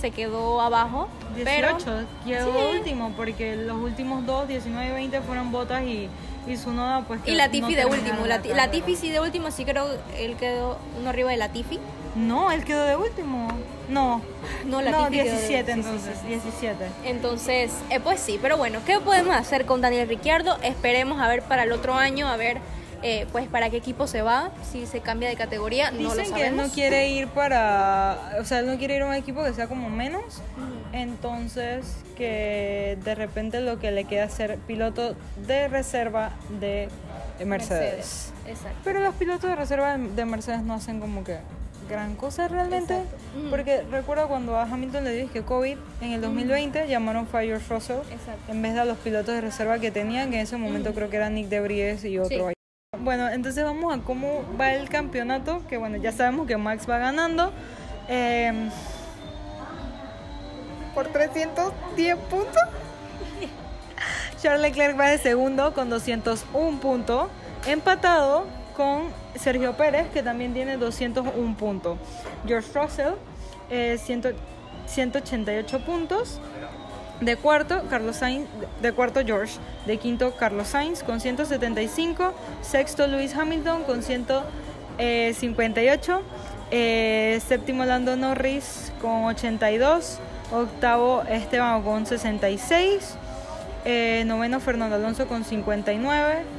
Se 0.00 0.12
quedó 0.12 0.60
abajo. 0.60 1.08
18 1.34 1.44
pero 1.44 1.78
quedó 2.24 2.52
Sí. 2.70 2.76
último 2.78 3.12
porque 3.16 3.56
los 3.56 3.76
últimos 3.82 4.24
dos 4.24 4.46
19 4.46 4.88
y 4.88 4.92
20 4.92 5.20
fueron 5.22 5.50
botas 5.50 5.82
y, 5.82 6.08
y 6.46 6.56
su 6.56 6.70
noda 6.72 7.02
pues 7.08 7.20
y 7.26 7.32
Latifi 7.34 7.72
no 7.72 7.78
de 7.80 7.86
último. 7.86 8.24
la. 8.24 8.38
Latifi 8.38 8.94
sí 8.94 9.10
de 9.10 9.18
último, 9.18 9.50
sí 9.50 9.64
creo 9.64 9.88
él 10.16 10.36
quedó 10.36 10.78
uno 11.00 11.10
arriba 11.10 11.32
de 11.32 11.38
Latifi. 11.38 11.80
No 12.18 12.50
él 12.52 12.64
quedó 12.64 12.84
de 12.84 12.96
último 12.96 13.48
no 13.88 14.20
No, 14.66 14.82
Latifi 14.82 15.02
no 15.02 15.10
quedó 15.10 15.24
de- 15.24 15.38
17 15.38 15.74
sí, 15.74 15.82
sí, 15.82 15.88
entonces 15.88 16.14
sí, 16.16 16.20
sí. 16.22 16.28
17 16.28 16.84
Entonces, 17.04 17.72
eh, 17.90 18.00
pues 18.00 18.20
sí, 18.20 18.38
pero 18.40 18.56
bueno, 18.56 18.80
¿qué 18.84 18.98
podemos 19.00 19.34
hacer 19.34 19.64
con 19.64 19.80
Daniel 19.80 20.08
Ricciardo? 20.08 20.58
Esperemos 20.62 21.20
a 21.20 21.28
ver 21.28 21.42
para 21.42 21.62
el 21.62 21.72
otro 21.72 21.94
año, 21.94 22.28
a 22.28 22.36
ver 22.36 22.58
eh, 23.02 23.26
pues 23.30 23.46
para 23.46 23.70
qué 23.70 23.76
equipo 23.76 24.08
se 24.08 24.22
va, 24.22 24.50
si 24.72 24.84
se 24.84 25.00
cambia 25.00 25.28
de 25.28 25.36
categoría, 25.36 25.92
no 25.92 26.02
lo 26.02 26.14
Dicen 26.16 26.34
que 26.34 26.46
él 26.48 26.56
no 26.56 26.68
quiere 26.68 27.08
ir 27.10 27.28
para, 27.28 28.18
o 28.40 28.44
sea, 28.44 28.58
él 28.58 28.66
no 28.66 28.76
quiere 28.76 28.96
ir 28.96 29.02
a 29.02 29.06
un 29.06 29.14
equipo 29.14 29.44
que 29.44 29.52
sea 29.52 29.68
como 29.68 29.88
menos, 29.88 30.42
entonces 30.92 31.96
que 32.16 32.98
de 33.04 33.14
repente 33.14 33.60
lo 33.60 33.78
que 33.78 33.92
le 33.92 34.04
queda 34.04 34.24
es 34.24 34.32
ser 34.32 34.58
piloto 34.58 35.14
de 35.46 35.68
reserva 35.68 36.32
de 36.58 36.88
Mercedes. 37.46 38.32
Exacto. 38.48 38.78
Pero 38.82 38.98
los 39.00 39.14
pilotos 39.14 39.48
de 39.48 39.54
reserva 39.54 39.96
de 39.96 40.24
Mercedes 40.24 40.62
no 40.62 40.74
hacen 40.74 40.98
como 40.98 41.22
que 41.22 41.38
gran 41.88 42.14
cosa 42.16 42.48
realmente, 42.48 42.94
Exacto. 42.94 43.16
Mm. 43.36 43.50
porque 43.50 43.82
recuerdo 43.90 44.28
cuando 44.28 44.56
a 44.56 44.62
Hamilton 44.62 45.04
le 45.04 45.12
dije 45.12 45.28
que 45.32 45.42
COVID 45.42 45.76
en 46.00 46.12
el 46.12 46.20
2020 46.20 46.86
llamaron 46.88 47.26
Fire 47.26 47.60
Russell 47.68 47.98
Exacto. 48.10 48.52
en 48.52 48.62
vez 48.62 48.74
de 48.74 48.80
a 48.80 48.84
los 48.84 48.98
pilotos 48.98 49.34
de 49.34 49.40
reserva 49.40 49.78
que 49.78 49.90
tenían, 49.90 50.30
que 50.30 50.36
en 50.36 50.42
ese 50.42 50.56
momento 50.56 50.92
creo 50.94 51.08
que 51.10 51.16
era 51.16 51.30
Nick 51.30 51.48
Debris 51.48 52.04
y 52.04 52.18
otro. 52.18 52.48
Sí. 52.48 52.54
Bueno, 53.00 53.28
entonces 53.28 53.64
vamos 53.64 53.96
a 53.96 54.00
cómo 54.02 54.44
va 54.60 54.72
el 54.74 54.88
campeonato, 54.88 55.62
que 55.68 55.76
bueno, 55.76 55.96
ya 55.98 56.12
sabemos 56.12 56.46
que 56.46 56.56
Max 56.56 56.88
va 56.88 56.98
ganando. 56.98 57.52
eh, 58.08 58.70
por 60.94 61.06
310 61.08 62.16
puntos. 62.16 62.62
Charles 64.42 64.62
Leclerc 64.62 64.98
va 64.98 65.08
de 65.10 65.18
segundo 65.18 65.72
con 65.74 65.90
201 65.90 66.80
puntos, 66.80 67.28
empatado 67.66 68.46
con 68.76 69.04
Sergio 69.34 69.76
Pérez, 69.76 70.08
que 70.12 70.22
también 70.22 70.54
tiene 70.54 70.76
201 70.76 71.56
puntos. 71.56 71.98
George 72.46 72.68
Russell, 72.74 73.14
eh, 73.70 73.98
100 73.98 74.34
188 74.88 75.80
puntos. 75.80 76.40
De 77.20 77.36
cuarto, 77.36 77.82
Carlos 77.90 78.16
Sainz, 78.16 78.48
de 78.80 78.92
cuarto 78.92 79.20
George. 79.24 79.58
De 79.86 79.98
quinto, 79.98 80.34
Carlos 80.36 80.68
Sainz 80.68 81.02
con 81.02 81.20
175. 81.20 82.32
Sexto, 82.62 83.06
Lewis 83.06 83.34
Hamilton 83.34 83.82
con 83.84 84.02
158. 84.02 86.22
Eh, 86.70 87.40
séptimo, 87.46 87.84
Lando 87.84 88.16
Norris 88.16 88.92
con 89.00 89.24
82. 89.24 90.18
Octavo, 90.52 91.22
Esteban 91.28 91.82
con 91.82 92.06
66. 92.06 93.16
Eh, 93.84 94.22
noveno, 94.26 94.60
Fernando 94.60 94.96
Alonso 94.96 95.26
con 95.26 95.44
59. 95.44 96.57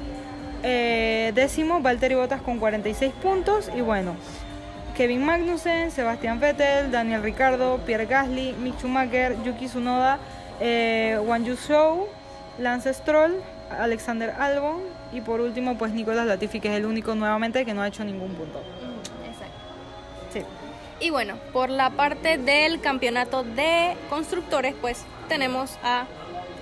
Eh, 0.64 1.32
décimo, 1.36 1.82
Valtteri 1.82 2.16
Bottas 2.16 2.42
con 2.42 2.60
46 2.60 3.14
puntos. 3.14 3.70
Y 3.76 3.82
bueno, 3.82 4.16
Kevin 4.96 5.26
Magnussen, 5.26 5.92
Sebastián 5.92 6.40
Vettel, 6.40 6.92
Daniel 6.92 7.24
Ricardo, 7.24 7.80
Pierre 7.86 8.06
Gasly, 8.06 8.54
Mick 8.54 8.78
Schumacher, 8.80 9.36
Yuki 9.44 9.68
Tsunoda, 9.68 10.20
eh, 10.60 11.18
Wang 11.26 11.46
Yu 11.46 11.56
Zhou, 11.56 12.08
Lance 12.58 12.94
Stroll, 12.94 13.42
Alexander 13.72 14.32
Albon 14.32 14.82
y 15.14 15.22
por 15.22 15.42
último 15.42 15.78
pues 15.78 15.94
Nicolás 15.94 16.28
Latifi 16.28 16.60
que 16.60 16.70
es 16.70 16.76
el 16.76 16.86
único 16.86 17.16
nuevamente 17.16 17.66
que 17.66 17.74
no 17.74 17.82
ha 17.82 17.88
hecho 17.88 18.04
ningún 18.04 18.34
punto. 18.34 18.62
Exacto. 19.26 19.56
Sí. 20.34 20.42
Y 21.00 21.12
bueno, 21.12 21.36
por 21.54 21.70
la 21.70 21.92
parte 21.92 22.38
del 22.38 22.82
campeonato 22.82 23.44
de 23.44 23.96
constructores, 24.10 24.76
pues 24.82 25.06
tenemos 25.30 25.78
a 25.82 26.06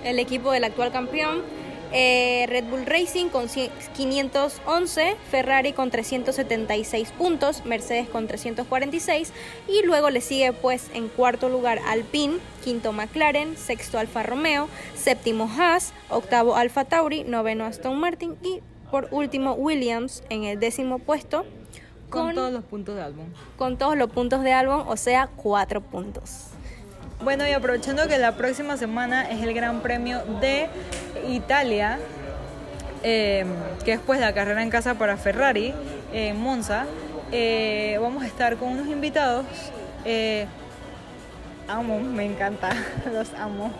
el 0.04 0.20
equipo 0.20 0.52
del 0.52 0.62
actual 0.62 0.92
campeón, 0.92 1.42
eh, 1.92 2.46
Red 2.48 2.64
Bull 2.64 2.86
Racing 2.86 3.28
con 3.28 3.48
cien- 3.48 3.70
511, 3.96 5.16
Ferrari 5.30 5.72
con 5.72 5.90
376 5.90 7.10
puntos, 7.12 7.64
Mercedes 7.64 8.08
con 8.08 8.26
346 8.26 9.32
y 9.68 9.82
luego 9.84 10.10
le 10.10 10.20
sigue 10.20 10.52
pues 10.52 10.90
en 10.94 11.08
cuarto 11.08 11.48
lugar 11.48 11.80
Alpine, 11.86 12.38
quinto 12.64 12.92
McLaren, 12.92 13.56
sexto 13.56 13.98
Alfa 13.98 14.22
Romeo, 14.22 14.68
séptimo 14.94 15.50
Haas, 15.58 15.92
octavo 16.10 16.56
Alfa 16.56 16.84
Tauri, 16.84 17.24
noveno 17.24 17.64
Aston 17.64 17.98
Martin 17.98 18.36
y 18.42 18.60
por 18.90 19.08
último 19.10 19.52
Williams 19.54 20.22
en 20.30 20.44
el 20.44 20.58
décimo 20.60 20.98
puesto 20.98 21.44
Con, 22.10 22.34
todos 22.34 22.52
los 22.52 22.64
puntos 22.64 22.94
de 22.96 23.02
álbum. 23.02 23.26
con 23.56 23.76
todos 23.76 23.96
los 23.96 24.10
puntos 24.10 24.42
de 24.42 24.52
álbum, 24.52 24.84
o 24.88 24.96
sea, 24.96 25.26
cuatro 25.36 25.80
puntos. 25.82 26.46
Bueno, 27.20 27.48
y 27.48 27.50
aprovechando 27.50 28.06
que 28.06 28.16
la 28.16 28.32
próxima 28.32 28.76
semana 28.76 29.28
es 29.28 29.42
el 29.42 29.52
Gran 29.52 29.80
Premio 29.80 30.22
de 30.40 30.68
Italia, 31.28 31.98
eh, 33.02 33.44
que 33.84 33.94
es 33.94 34.00
pues 34.00 34.20
la 34.20 34.32
carrera 34.32 34.62
en 34.62 34.70
casa 34.70 34.94
para 34.94 35.16
Ferrari 35.16 35.74
en 36.12 36.40
Monza, 36.40 36.86
eh, 37.32 37.98
vamos 38.00 38.22
a 38.22 38.26
estar 38.26 38.56
con 38.56 38.68
unos 38.68 38.86
invitados. 38.86 39.44
eh, 40.04 40.46
amo, 41.66 41.98
me 41.98 42.24
encanta, 42.24 42.70
los 43.12 43.34
amo. 43.34 43.72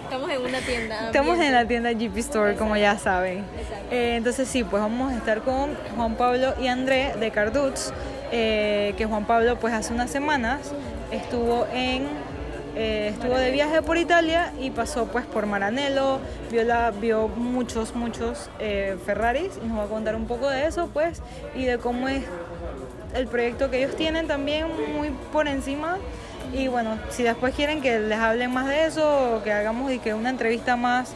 Estamos 0.00 0.30
en 0.30 0.40
una 0.40 0.60
tienda. 0.60 1.06
Estamos 1.06 1.38
en 1.40 1.52
la 1.52 1.66
tienda 1.66 1.92
GP 1.92 2.16
Store, 2.18 2.54
como 2.54 2.76
ya 2.76 2.96
saben. 2.96 3.44
Exacto. 3.58 3.86
Entonces 3.90 4.48
sí, 4.48 4.62
pues 4.62 4.80
vamos 4.80 5.12
a 5.12 5.16
estar 5.16 5.40
con 5.40 5.74
Juan 5.96 6.14
Pablo 6.14 6.54
y 6.60 6.68
André 6.68 7.12
de 7.18 7.32
Carduts, 7.32 7.92
que 8.30 9.06
Juan 9.08 9.24
Pablo 9.24 9.58
pues 9.58 9.74
hace 9.74 9.92
unas 9.92 10.10
semanas 10.10 10.72
estuvo 11.10 11.66
en 11.72 12.06
eh, 12.76 13.08
estuvo 13.12 13.36
de 13.36 13.50
viaje 13.50 13.82
por 13.82 13.96
Italia 13.96 14.52
y 14.60 14.70
pasó 14.70 15.06
pues 15.06 15.24
por 15.26 15.46
Maranello, 15.46 16.18
vio, 16.50 16.64
la, 16.64 16.90
vio 16.90 17.28
muchos, 17.28 17.94
muchos 17.94 18.50
eh, 18.58 18.96
Ferraris 19.06 19.52
y 19.62 19.66
nos 19.66 19.78
va 19.78 19.84
a 19.84 19.88
contar 19.88 20.16
un 20.16 20.26
poco 20.26 20.48
de 20.50 20.66
eso 20.66 20.90
pues 20.92 21.22
y 21.54 21.64
de 21.64 21.78
cómo 21.78 22.08
es 22.08 22.24
el 23.14 23.28
proyecto 23.28 23.70
que 23.70 23.78
ellos 23.78 23.96
tienen 23.96 24.26
también 24.26 24.66
muy 24.96 25.10
por 25.32 25.48
encima. 25.48 25.98
Y 26.52 26.68
bueno, 26.68 26.98
si 27.10 27.22
después 27.22 27.54
quieren 27.54 27.80
que 27.80 27.98
les 27.98 28.18
hable 28.18 28.48
más 28.48 28.68
de 28.68 28.86
eso 28.86 29.36
o 29.36 29.42
que 29.42 29.52
hagamos 29.52 29.90
y 29.92 29.98
que 29.98 30.14
una 30.14 30.30
entrevista 30.30 30.76
más 30.76 31.14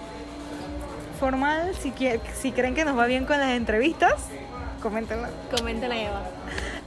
formal, 1.19 1.73
si, 1.75 1.91
creen 2.53 2.75
que 2.75 2.85
nos 2.85 2.97
va 2.97 3.07
bien 3.07 3.25
con 3.25 3.39
las 3.39 3.51
entrevistas, 3.51 4.15
coméntenlo. 4.81 5.29
Coméntala 5.57 5.97
Eva. 5.97 6.23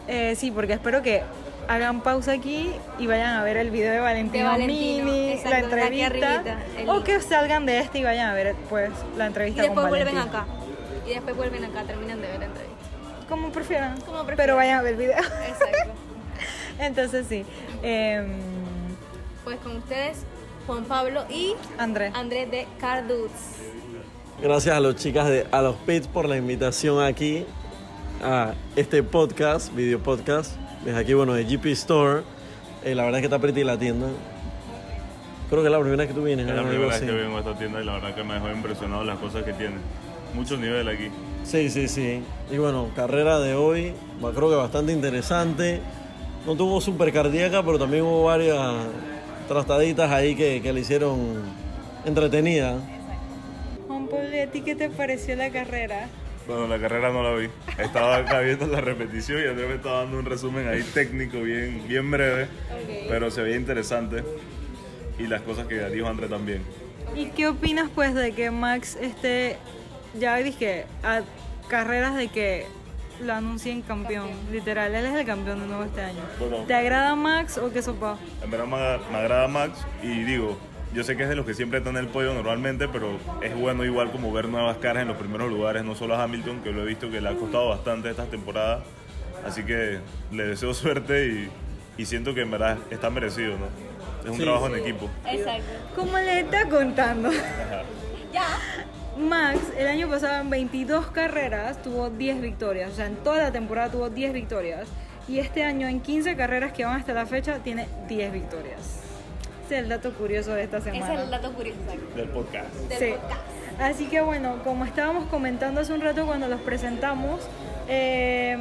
Eh, 0.07 0.35
sí, 0.35 0.51
porque 0.51 0.73
espero 0.73 1.01
que 1.01 1.23
hagan 1.67 2.01
pausa 2.01 2.33
aquí 2.33 2.69
y 2.99 3.07
vayan 3.07 3.35
a 3.37 3.43
ver 3.43 3.57
el 3.57 3.71
video 3.71 3.91
de 3.91 3.99
Valentino, 3.99 4.43
De 4.45 4.49
Valentino, 4.49 5.05
Mini, 5.05 5.31
exacto, 5.31 5.75
la 5.75 5.85
entrevista. 5.85 6.05
arribita, 6.39 6.57
el 6.77 6.89
o 6.89 7.03
que 7.03 7.19
salgan 7.21 7.65
de 7.65 7.79
este 7.79 7.99
y 7.99 8.03
vayan 8.03 8.29
a 8.29 8.33
ver 8.33 8.55
pues 8.69 8.91
la 9.17 9.25
Y 9.25 9.27
entrevista 9.27 9.61
después 9.63 9.81
con 9.81 9.89
vuelven 9.89 10.15
Valentino. 10.15 10.39
acá. 10.39 10.51
Y 11.07 11.09
después 11.13 11.35
vuelven 11.35 11.65
acá, 11.65 11.83
terminan 11.83 12.21
de 12.21 12.27
ver 12.27 12.39
la 12.39 12.45
entrevista. 12.45 12.77
Como 13.29 13.51
prefieran. 13.51 13.93
Como 14.01 14.17
prefieran. 14.25 14.37
Pero 14.37 14.55
vayan 14.55 14.79
a 14.79 14.81
ver 14.81 14.93
el 14.93 14.99
video. 14.99 15.17
Exacto. 15.17 15.91
Entonces 16.79 17.25
sí. 17.27 17.45
Em, 17.83 18.27
Pues 19.43 19.57
con 19.59 19.77
ustedes, 19.77 20.19
Juan 20.67 20.83
Pablo 20.85 21.23
y 21.29 21.55
André. 21.77 22.11
Andrés 22.13 22.51
de 22.51 22.67
Carduts. 22.79 23.31
Gracias 24.41 24.75
a 24.75 24.79
los 24.79 24.95
chicas 24.95 25.27
de 25.27 25.47
A 25.51 25.61
los 25.61 25.75
Pits 25.77 26.07
por 26.07 26.27
la 26.27 26.35
invitación 26.37 27.03
aquí 27.03 27.45
a 28.23 28.53
este 28.75 29.01
podcast, 29.03 29.73
video 29.75 29.99
podcast. 29.99 30.55
Desde 30.85 30.99
aquí, 30.99 31.13
bueno, 31.13 31.33
de 31.33 31.43
GP 31.43 31.65
Store. 31.67 32.21
Eh, 32.83 32.95
la 32.95 33.03
verdad 33.03 33.19
es 33.19 33.21
que 33.21 33.27
está 33.27 33.39
pretty 33.39 33.63
la 33.63 33.77
tienda. 33.77 34.07
Creo 35.49 35.61
que 35.61 35.67
es 35.67 35.71
la 35.71 35.79
primera 35.79 35.97
vez 35.97 36.07
que 36.07 36.13
tú 36.13 36.23
vienes. 36.23 36.47
Es 36.47 36.55
la 36.55 36.63
primera 36.63 36.87
vez 36.87 37.01
que 37.01 37.11
vengo 37.11 37.37
a 37.37 37.39
esta 37.39 37.57
tienda 37.57 37.81
y 37.81 37.85
la 37.85 37.93
verdad 37.93 38.15
que 38.15 38.23
me 38.23 38.35
dejó 38.35 38.49
impresionado 38.49 39.03
las 39.03 39.19
cosas 39.19 39.43
que 39.43 39.53
tiene. 39.53 39.75
Mucho 40.33 40.55
nivel 40.57 40.87
aquí. 40.87 41.09
Sí, 41.43 41.69
sí, 41.69 41.87
sí. 41.87 42.23
Y 42.49 42.57
bueno, 42.57 42.87
carrera 42.95 43.39
de 43.39 43.53
hoy, 43.53 43.93
creo 44.33 44.49
que 44.49 44.55
bastante 44.55 44.93
interesante. 44.93 45.81
No 46.45 46.55
tuvo 46.55 46.79
super 46.79 47.11
cardíaca, 47.11 47.61
pero 47.63 47.77
también 47.77 48.03
hubo 48.03 48.23
varias 48.23 48.57
trastaditas 49.47 50.09
ahí 50.09 50.35
que, 50.35 50.61
que 50.61 50.71
le 50.71 50.79
hicieron 50.79 51.19
entretenida. 52.05 52.77
Juan 53.87 54.07
Pablo, 54.07 54.33
¿y 54.33 54.39
a 54.39 54.49
ti 54.49 54.61
qué 54.61 54.75
te 54.75 54.89
pareció 54.89 55.35
la 55.35 55.49
carrera? 55.49 56.07
Bueno, 56.51 56.67
la 56.67 56.79
carrera 56.81 57.13
no 57.13 57.23
la 57.23 57.33
vi. 57.33 57.47
Estaba 57.77 58.17
acá 58.17 58.41
viendo 58.41 58.67
la 58.67 58.81
repetición 58.81 59.41
y 59.41 59.47
Andrés 59.47 59.69
me 59.69 59.75
estaba 59.75 59.99
dando 59.99 60.19
un 60.19 60.25
resumen 60.25 60.67
ahí 60.67 60.83
técnico 60.83 61.39
bien, 61.39 61.87
bien 61.87 62.11
breve, 62.11 62.47
pero 63.07 63.31
se 63.31 63.41
veía 63.41 63.55
interesante. 63.55 64.21
Y 65.17 65.27
las 65.27 65.43
cosas 65.43 65.65
que 65.67 65.79
dijo 65.85 66.07
Andrés 66.07 66.29
también. 66.29 66.61
¿Y 67.15 67.27
qué 67.27 67.47
opinas 67.47 67.89
pues 67.95 68.13
de 68.13 68.33
que 68.33 68.51
Max 68.51 68.97
esté, 68.99 69.55
ya 70.19 70.35
dije, 70.37 70.87
a 71.03 71.21
carreras 71.69 72.17
de 72.17 72.27
que 72.27 72.65
lo 73.21 73.33
anuncien 73.33 73.81
campeón, 73.81 74.27
literal, 74.51 74.93
él 74.93 75.05
es 75.05 75.15
el 75.15 75.25
campeón 75.25 75.61
de 75.61 75.67
nuevo 75.67 75.85
este 75.85 76.01
año. 76.01 76.21
Bueno. 76.37 76.65
¿Te 76.67 76.73
agrada 76.73 77.15
Max 77.15 77.57
o 77.59 77.71
qué 77.71 77.81
sopa? 77.81 78.17
En 78.43 78.51
verdad 78.51 78.65
me, 78.65 79.11
me 79.11 79.17
agrada 79.19 79.47
Max 79.47 79.79
y 80.03 80.23
digo, 80.23 80.57
yo 80.93 81.03
sé 81.03 81.15
que 81.17 81.23
es 81.23 81.29
de 81.29 81.35
los 81.35 81.45
que 81.45 81.53
siempre 81.53 81.79
están 81.79 81.95
en 81.97 82.03
el 82.05 82.07
podio 82.09 82.33
normalmente, 82.33 82.87
pero 82.87 83.17
es 83.41 83.55
bueno 83.55 83.85
igual 83.85 84.11
como 84.11 84.31
ver 84.33 84.47
nuevas 84.49 84.77
caras 84.77 85.01
en 85.03 85.07
los 85.07 85.17
primeros 85.17 85.49
lugares, 85.49 85.83
no 85.83 85.95
solo 85.95 86.15
a 86.15 86.23
Hamilton, 86.23 86.61
que 86.61 86.71
lo 86.71 86.83
he 86.83 86.85
visto 86.85 87.09
que 87.09 87.21
le 87.21 87.29
ha 87.29 87.33
costado 87.35 87.69
bastante 87.69 88.09
esta 88.09 88.25
temporada. 88.25 88.83
Así 89.45 89.63
que 89.63 89.99
le 90.31 90.43
deseo 90.47 90.73
suerte 90.75 91.27
y, 91.27 91.49
y 92.01 92.05
siento 92.05 92.33
que 92.33 92.41
en 92.41 92.51
verdad 92.51 92.77
está 92.89 93.09
merecido, 93.09 93.57
¿no? 93.57 93.65
Es 94.23 94.29
un 94.29 94.37
Sí. 94.37 94.43
trabajo 94.43 94.67
en 94.67 94.75
equipo. 94.75 95.09
Exacto. 95.25 95.63
Como 95.95 96.17
le 96.17 96.41
está 96.41 96.67
contando, 96.69 97.29
Ajá. 97.29 97.83
Ya. 98.33 98.45
Max 99.17 99.59
el 99.77 99.87
año 99.87 100.07
pasado 100.09 100.41
en 100.41 100.49
22 100.49 101.07
carreras 101.07 101.81
tuvo 101.81 102.09
10 102.09 102.39
victorias, 102.41 102.93
o 102.93 102.95
sea, 102.95 103.07
en 103.07 103.17
toda 103.17 103.39
la 103.39 103.51
temporada 103.51 103.91
tuvo 103.91 104.09
10 104.09 104.31
victorias. 104.33 104.87
Y 105.27 105.39
este 105.39 105.63
año 105.63 105.87
en 105.87 105.99
15 106.01 106.35
carreras 106.37 106.71
que 106.71 106.85
van 106.85 106.97
hasta 106.99 107.13
la 107.13 107.25
fecha 107.25 107.59
tiene 107.59 107.87
10 108.07 108.31
victorias. 108.31 109.00
Ese 109.71 109.77
es 109.79 109.83
el 109.85 109.89
dato 109.89 110.11
curioso 110.11 110.53
de 110.53 110.63
esta 110.63 110.79
Ese 110.79 110.91
semana. 110.91 111.13
es 111.13 111.19
el 111.21 111.31
dato 111.31 111.53
curioso. 111.53 111.79
exacto. 111.79 112.15
Del 112.17 112.27
podcast. 112.27 112.73
Del 112.89 112.97
Sí. 112.99 113.05
podcast. 113.21 113.41
Así 113.79 114.05
que 114.07 114.19
bueno, 114.19 114.57
como 114.65 114.83
estábamos 114.83 115.29
comentando 115.29 115.79
hace 115.79 115.93
un 115.93 116.01
rato 116.01 116.25
cuando 116.25 116.49
los 116.49 116.59
presentamos, 116.59 117.39
eh, 117.87 118.57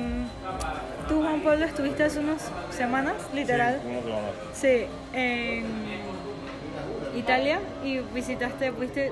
tú 1.08 1.20
Juan 1.20 1.40
Pablo 1.40 1.64
estuviste 1.64 2.04
hace 2.04 2.20
unas 2.20 2.48
semanas, 2.70 3.14
literal, 3.34 3.80
Sí, 3.82 3.88
semana. 3.90 4.28
sí, 4.52 4.86
en 5.12 5.64
Italia 7.16 7.58
y 7.84 7.98
visitaste, 8.14 8.70
fuiste, 8.70 9.10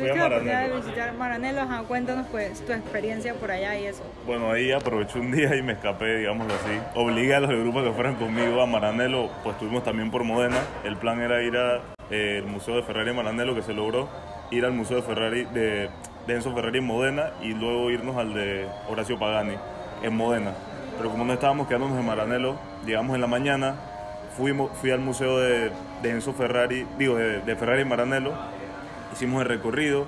tuviste 0.00 0.18
la 0.18 0.26
oportunidad 0.26 0.68
de 0.68 0.76
visitar 0.76 1.12
Maranello, 1.14 1.60
ajá, 1.60 1.82
cuéntanos 1.86 2.26
pues 2.30 2.64
tu 2.64 2.72
experiencia 2.72 3.34
por 3.34 3.50
allá 3.50 3.78
y 3.78 3.86
eso. 3.86 4.02
Bueno, 4.26 4.50
ahí 4.50 4.72
aproveché 4.72 5.18
un 5.18 5.30
día 5.32 5.54
y 5.54 5.62
me 5.62 5.74
escapé, 5.74 6.18
digámoslo 6.18 6.54
así. 6.54 6.78
Obligué 6.94 7.34
a 7.34 7.40
los 7.40 7.50
del 7.50 7.60
grupo 7.60 7.82
que 7.82 7.92
fueran 7.92 8.16
conmigo 8.16 8.60
a 8.60 8.66
Maranello, 8.66 9.28
pues 9.42 9.54
estuvimos 9.54 9.84
también 9.84 10.10
por 10.10 10.24
Modena. 10.24 10.58
El 10.84 10.96
plan 10.96 11.20
era 11.20 11.42
ir 11.42 11.56
al 11.56 12.46
Museo 12.46 12.76
de 12.76 12.82
Ferrari 12.82 13.10
en 13.10 13.16
Maranello, 13.16 13.54
que 13.54 13.62
se 13.62 13.74
logró, 13.74 14.08
ir 14.50 14.64
al 14.64 14.72
Museo 14.72 14.96
de 14.96 15.02
Ferrari 15.02 15.44
de, 15.44 15.90
de 16.26 16.34
Enzo 16.34 16.54
Ferrari 16.54 16.78
en 16.78 16.86
Modena 16.86 17.30
y 17.42 17.54
luego 17.54 17.90
irnos 17.90 18.16
al 18.16 18.34
de 18.34 18.66
Horacio 18.88 19.18
Pagani 19.18 19.54
en 20.02 20.16
Modena. 20.16 20.52
Pero 20.96 21.10
como 21.10 21.24
no 21.24 21.32
estábamos 21.32 21.66
quedándonos 21.66 21.98
en 21.98 22.06
Maranello, 22.06 22.56
llegamos 22.84 23.14
en 23.14 23.20
la 23.20 23.26
mañana, 23.26 23.74
fuimos, 24.36 24.70
fui 24.78 24.90
al 24.90 25.00
Museo 25.00 25.38
de, 25.38 25.70
de 26.02 26.10
Enzo 26.10 26.32
Ferrari, 26.34 26.86
digo, 26.98 27.16
de, 27.16 27.40
de 27.40 27.56
Ferrari 27.56 27.82
en 27.82 27.88
Maranello, 27.88 28.34
hicimos 29.12 29.42
el 29.42 29.48
recorrido. 29.48 30.06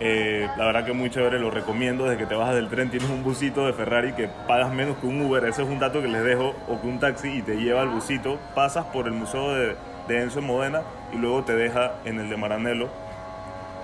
Eh, 0.00 0.48
la 0.56 0.66
verdad 0.66 0.84
que 0.84 0.92
muy 0.92 1.10
chévere, 1.10 1.38
lo 1.38 1.50
recomiendo. 1.50 2.04
Desde 2.04 2.18
que 2.18 2.26
te 2.26 2.34
bajas 2.34 2.54
del 2.54 2.68
tren 2.68 2.90
tienes 2.90 3.08
un 3.10 3.24
busito 3.24 3.66
de 3.66 3.72
Ferrari 3.72 4.12
que 4.12 4.28
pagas 4.46 4.72
menos 4.72 4.96
que 4.98 5.06
un 5.06 5.20
Uber. 5.20 5.44
Ese 5.44 5.62
es 5.62 5.68
un 5.68 5.78
dato 5.78 6.00
que 6.00 6.08
les 6.08 6.24
dejo. 6.24 6.54
O 6.68 6.80
que 6.80 6.86
un 6.86 6.98
taxi 7.00 7.38
y 7.38 7.42
te 7.42 7.56
lleva 7.56 7.82
al 7.82 7.88
busito. 7.88 8.38
Pasas 8.54 8.86
por 8.86 9.06
el 9.06 9.12
museo 9.12 9.54
de, 9.54 9.76
de 10.06 10.22
Enzo 10.22 10.38
en 10.38 10.46
Modena 10.46 10.82
y 11.12 11.16
luego 11.16 11.44
te 11.44 11.54
deja 11.56 11.94
en 12.04 12.20
el 12.20 12.28
de 12.28 12.36
Maranello 12.36 12.88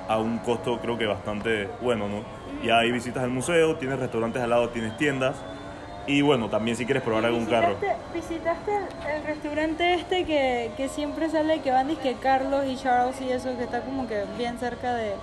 a 0.08 0.18
un 0.18 0.38
costo 0.38 0.78
creo 0.80 0.98
que 0.98 1.06
bastante 1.06 1.68
bueno, 1.80 2.08
¿no? 2.08 2.22
Y 2.62 2.70
ahí 2.70 2.90
visitas 2.92 3.24
el 3.24 3.30
museo, 3.30 3.76
tienes 3.76 3.98
restaurantes 3.98 4.42
al 4.42 4.50
lado, 4.50 4.68
tienes 4.70 4.96
tiendas. 4.96 5.36
Y 6.06 6.20
bueno, 6.22 6.48
también 6.50 6.76
si 6.76 6.84
quieres 6.84 7.02
probar 7.02 7.24
algún 7.24 7.46
carro. 7.46 7.76
¿Visitaste 8.12 8.70
el, 8.76 9.10
el 9.16 9.24
restaurante 9.24 9.94
este 9.94 10.24
que, 10.24 10.70
que 10.76 10.88
siempre 10.88 11.30
sale 11.30 11.60
que 11.60 11.70
van 11.70 11.94
que 11.96 12.14
Carlos 12.14 12.64
y 12.66 12.76
Charles 12.76 13.20
y 13.20 13.30
eso 13.30 13.56
que 13.56 13.64
está 13.64 13.80
como 13.80 14.06
que 14.06 14.24
bien 14.36 14.58
cerca 14.58 14.94
de, 14.94 15.14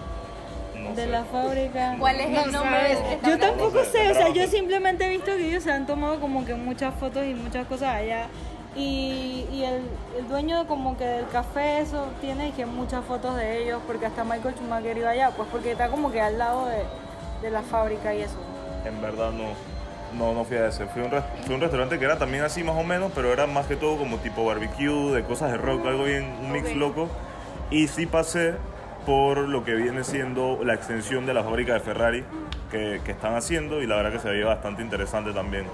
No 0.75 0.89
de 0.89 1.03
sé. 1.03 1.07
la 1.07 1.23
fábrica? 1.25 1.95
¿Cuál 1.99 2.19
es 2.19 2.45
el 2.45 2.51
nombre 2.51 2.83
de 2.83 2.93
este 2.93 3.29
Yo 3.29 3.37
tampoco 3.37 3.77
No 3.77 3.83
sé, 3.83 3.91
sé, 3.91 4.11
o 4.11 4.13
sea, 4.15 4.29
yo 4.29 4.47
simplemente 4.47 5.05
he 5.05 5.09
visto 5.09 5.27
que 5.35 5.47
ellos 5.49 5.63
se 5.63 5.71
han 5.71 5.85
tomado 5.85 6.19
como 6.19 6.45
que 6.45 6.55
muchas 6.55 6.93
fotos 6.95 7.25
y 7.25 7.33
muchas 7.35 7.67
cosas 7.67 7.95
allá. 7.95 8.27
Y, 8.75 9.45
y 9.51 9.63
el, 9.65 9.81
el 10.17 10.27
dueño 10.29 10.65
como 10.65 10.97
que 10.97 11.05
del 11.05 11.27
café 11.27 11.81
eso 11.81 12.05
tiene 12.21 12.51
que 12.53 12.65
muchas 12.65 13.03
fotos 13.05 13.35
de 13.35 13.63
ellos 13.63 13.81
porque 13.85 14.05
hasta 14.05 14.23
Michael 14.23 14.55
Schumacher 14.55 14.97
iba 14.97 15.09
allá, 15.09 15.31
pues 15.31 15.47
porque 15.51 15.73
está 15.73 15.89
como 15.89 16.09
que 16.11 16.21
al 16.21 16.37
lado 16.39 16.67
de, 16.67 16.83
de 17.41 17.51
la 17.51 17.61
fábrica 17.61 18.15
y 18.15 18.21
eso. 18.21 18.37
En 18.85 18.99
verdad 19.01 19.31
no. 19.31 19.49
No, 20.13 20.33
no 20.33 20.43
fui 20.43 20.57
a 20.57 20.67
ese. 20.67 20.85
Fui 20.87 21.01
a, 21.01 21.05
un 21.05 21.11
fui 21.11 21.53
a 21.53 21.55
un 21.55 21.61
restaurante 21.61 21.97
que 21.97 22.05
era 22.05 22.17
también 22.17 22.43
así 22.43 22.63
más 22.63 22.75
o 22.75 22.83
menos, 22.83 23.11
pero 23.15 23.31
era 23.31 23.47
más 23.47 23.65
que 23.67 23.75
todo 23.75 23.97
como 23.97 24.17
tipo 24.17 24.45
barbecue, 24.45 25.11
de 25.13 25.23
cosas 25.23 25.51
de 25.51 25.57
rock, 25.57 25.85
algo 25.87 26.03
bien, 26.03 26.25
un 26.41 26.51
mix 26.51 26.69
Ok. 26.71 26.75
loco. 26.75 27.09
Y 27.69 27.87
sí 27.87 28.05
pasé 28.05 28.55
por 29.05 29.37
lo 29.37 29.63
que 29.63 29.73
viene 29.73 30.03
siendo 30.03 30.59
la 30.63 30.73
extensión 30.73 31.25
de 31.25 31.33
la 31.33 31.43
fábrica 31.43 31.73
de 31.73 31.79
Ferrari 31.79 32.23
que, 32.69 33.01
que 33.03 33.11
están 33.11 33.35
haciendo 33.35 33.81
y 33.81 33.87
la 33.87 33.95
verdad 33.95 34.11
que 34.11 34.19
se 34.19 34.29
veía 34.29 34.45
bastante 34.45 34.81
interesante 34.81 35.31
también. 35.31 35.65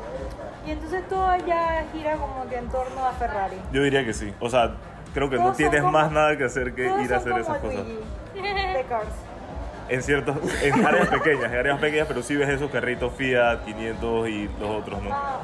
Y 0.66 0.72
entonces 0.72 1.08
todo 1.10 1.26
allá 1.28 1.86
gira 1.94 2.16
como 2.18 2.48
que 2.48 2.58
en 2.58 2.70
torno 2.70 3.06
a 3.06 3.12
Ferrari. 3.14 3.56
Yo 3.72 3.82
diría 3.84 4.06
que 4.06 4.14
sí. 4.14 4.32
O 4.40 4.50
sea, 4.50 4.76
creo 5.14 5.30
que 5.30 5.38
no 5.38 5.44
Todos 5.46 5.58
tienes 5.58 5.82
como- 5.82 5.94
más 5.94 6.12
nada 6.12 6.38
que 6.38 6.44
hacer 6.44 6.74
que 6.76 6.86
ir 6.86 7.14
a 7.14 7.18
hacer 7.18 7.34
esas 7.38 7.58
cosas. 7.58 7.86
De 8.36 8.86
Cars. 8.88 9.08
En 9.90 10.04
ciertos, 10.04 10.36
en 10.64 10.86
áreas 10.86 11.08
pequeñas, 11.08 11.52
en 11.52 11.58
áreas 11.60 11.80
pequeñas, 11.80 12.08
pero 12.08 12.22
sí 12.22 12.36
ves 12.36 12.50
esos 12.50 12.70
carritos 12.72 13.14
Fiat 13.14 13.64
500 13.64 14.28
y 14.30 14.50
los 14.60 14.70
otros, 14.70 15.02
¿no? 15.02 15.10
Ah, 15.14 15.40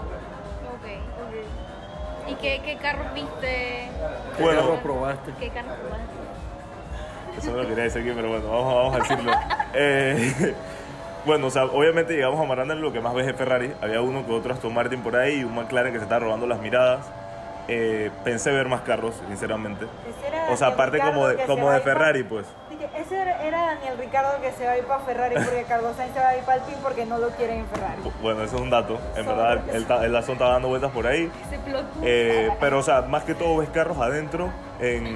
Ok. 0.73 2.29
¿Y 2.31 2.35
qué, 2.35 2.61
qué 2.63 2.77
carro 2.77 3.05
viste? 3.13 3.89
¿Qué 4.37 4.43
Bueno. 4.43 4.61
carro 4.61 4.79
probaste? 4.81 5.31
¿Qué 5.39 5.49
carro 5.49 5.75
probaste? 5.75 7.37
Eso 7.37 7.51
no 7.51 7.63
lo 7.63 7.67
quería 7.69 7.83
decir 7.85 8.01
aquí, 8.01 8.11
pero 8.15 8.29
bueno, 8.29 8.47
vamos, 8.49 8.75
vamos 8.75 8.95
a 8.95 8.99
decirlo. 8.99 9.31
Eh, 9.73 10.55
bueno, 11.25 11.47
o 11.47 11.49
sea, 11.49 11.65
obviamente 11.65 12.13
llegamos 12.13 12.39
a 12.39 12.43
Maranello, 12.45 12.81
lo 12.81 12.93
que 12.93 12.99
más 13.01 13.13
ves 13.13 13.27
es 13.27 13.35
Ferrari. 13.35 13.73
Había 13.81 14.01
uno 14.01 14.25
que 14.25 14.31
otro 14.33 14.53
Aston 14.53 14.73
Martin 14.73 15.01
por 15.01 15.15
ahí 15.15 15.39
y 15.39 15.43
un 15.43 15.55
McLaren 15.55 15.91
que 15.93 15.99
se 15.99 16.03
estaba 16.03 16.25
robando 16.25 16.45
las 16.47 16.59
miradas. 16.59 17.05
Eh, 17.69 18.11
pensé 18.23 18.51
ver 18.51 18.67
más 18.67 18.81
carros, 18.81 19.15
sinceramente. 19.27 19.85
O 20.51 20.57
sea, 20.57 20.67
aparte 20.69 20.99
como 20.99 21.27
de, 21.27 21.37
como 21.45 21.71
de 21.71 21.79
Ferrari, 21.79 22.23
pues. 22.23 22.45
Ese 22.95 23.15
era 23.19 23.65
Daniel 23.65 23.97
Ricardo 23.97 24.39
que 24.41 24.51
se 24.51 24.65
va 24.65 24.71
a 24.73 24.77
ir 24.77 24.83
para 24.85 24.99
Ferrari 25.03 25.35
porque 25.35 25.63
Carlos 25.67 25.95
Sainz 25.97 26.13
se 26.13 26.19
va 26.19 26.29
a 26.29 26.37
ir 26.37 26.43
para 26.43 26.57
el 26.59 26.63
PIN 26.63 26.75
porque 26.83 27.05
no 27.05 27.17
lo 27.17 27.29
quieren 27.29 27.59
en 27.61 27.65
Ferrari. 27.67 28.01
Bueno, 28.21 28.43
eso 28.43 28.55
es 28.57 28.61
un 28.61 28.69
dato. 28.69 28.99
En 29.15 29.25
verdad, 29.25 29.61
el, 29.73 29.85
ta- 29.87 30.05
el 30.05 30.15
Aston 30.15 30.33
estaba 30.33 30.51
dando 30.53 30.67
vueltas 30.67 30.91
por 30.91 31.07
ahí. 31.07 31.31
Eh, 32.03 32.49
pero, 32.59 32.79
o 32.79 32.83
sea, 32.83 33.01
más 33.01 33.23
que 33.23 33.33
todo 33.33 33.57
ves 33.57 33.69
carros 33.69 33.97
adentro 33.97 34.51
en, 34.79 35.07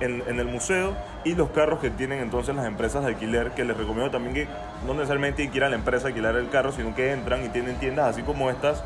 en, 0.00 0.22
en 0.26 0.40
el 0.40 0.46
museo 0.46 0.94
y 1.22 1.34
los 1.36 1.50
carros 1.50 1.78
que 1.78 1.90
tienen 1.90 2.18
entonces 2.20 2.56
las 2.56 2.66
empresas 2.66 3.02
de 3.04 3.08
alquiler, 3.10 3.52
que 3.52 3.64
les 3.64 3.76
recomiendo 3.76 4.10
también 4.10 4.34
que 4.34 4.48
no 4.84 4.92
necesariamente 4.94 5.48
a 5.62 5.68
la 5.68 5.76
empresa 5.76 6.08
alquilar 6.08 6.34
el 6.36 6.48
carro, 6.48 6.72
sino 6.72 6.92
que 6.94 7.12
entran 7.12 7.44
y 7.44 7.50
tienen 7.50 7.76
tiendas 7.76 8.08
así 8.08 8.22
como 8.22 8.50
estas, 8.50 8.82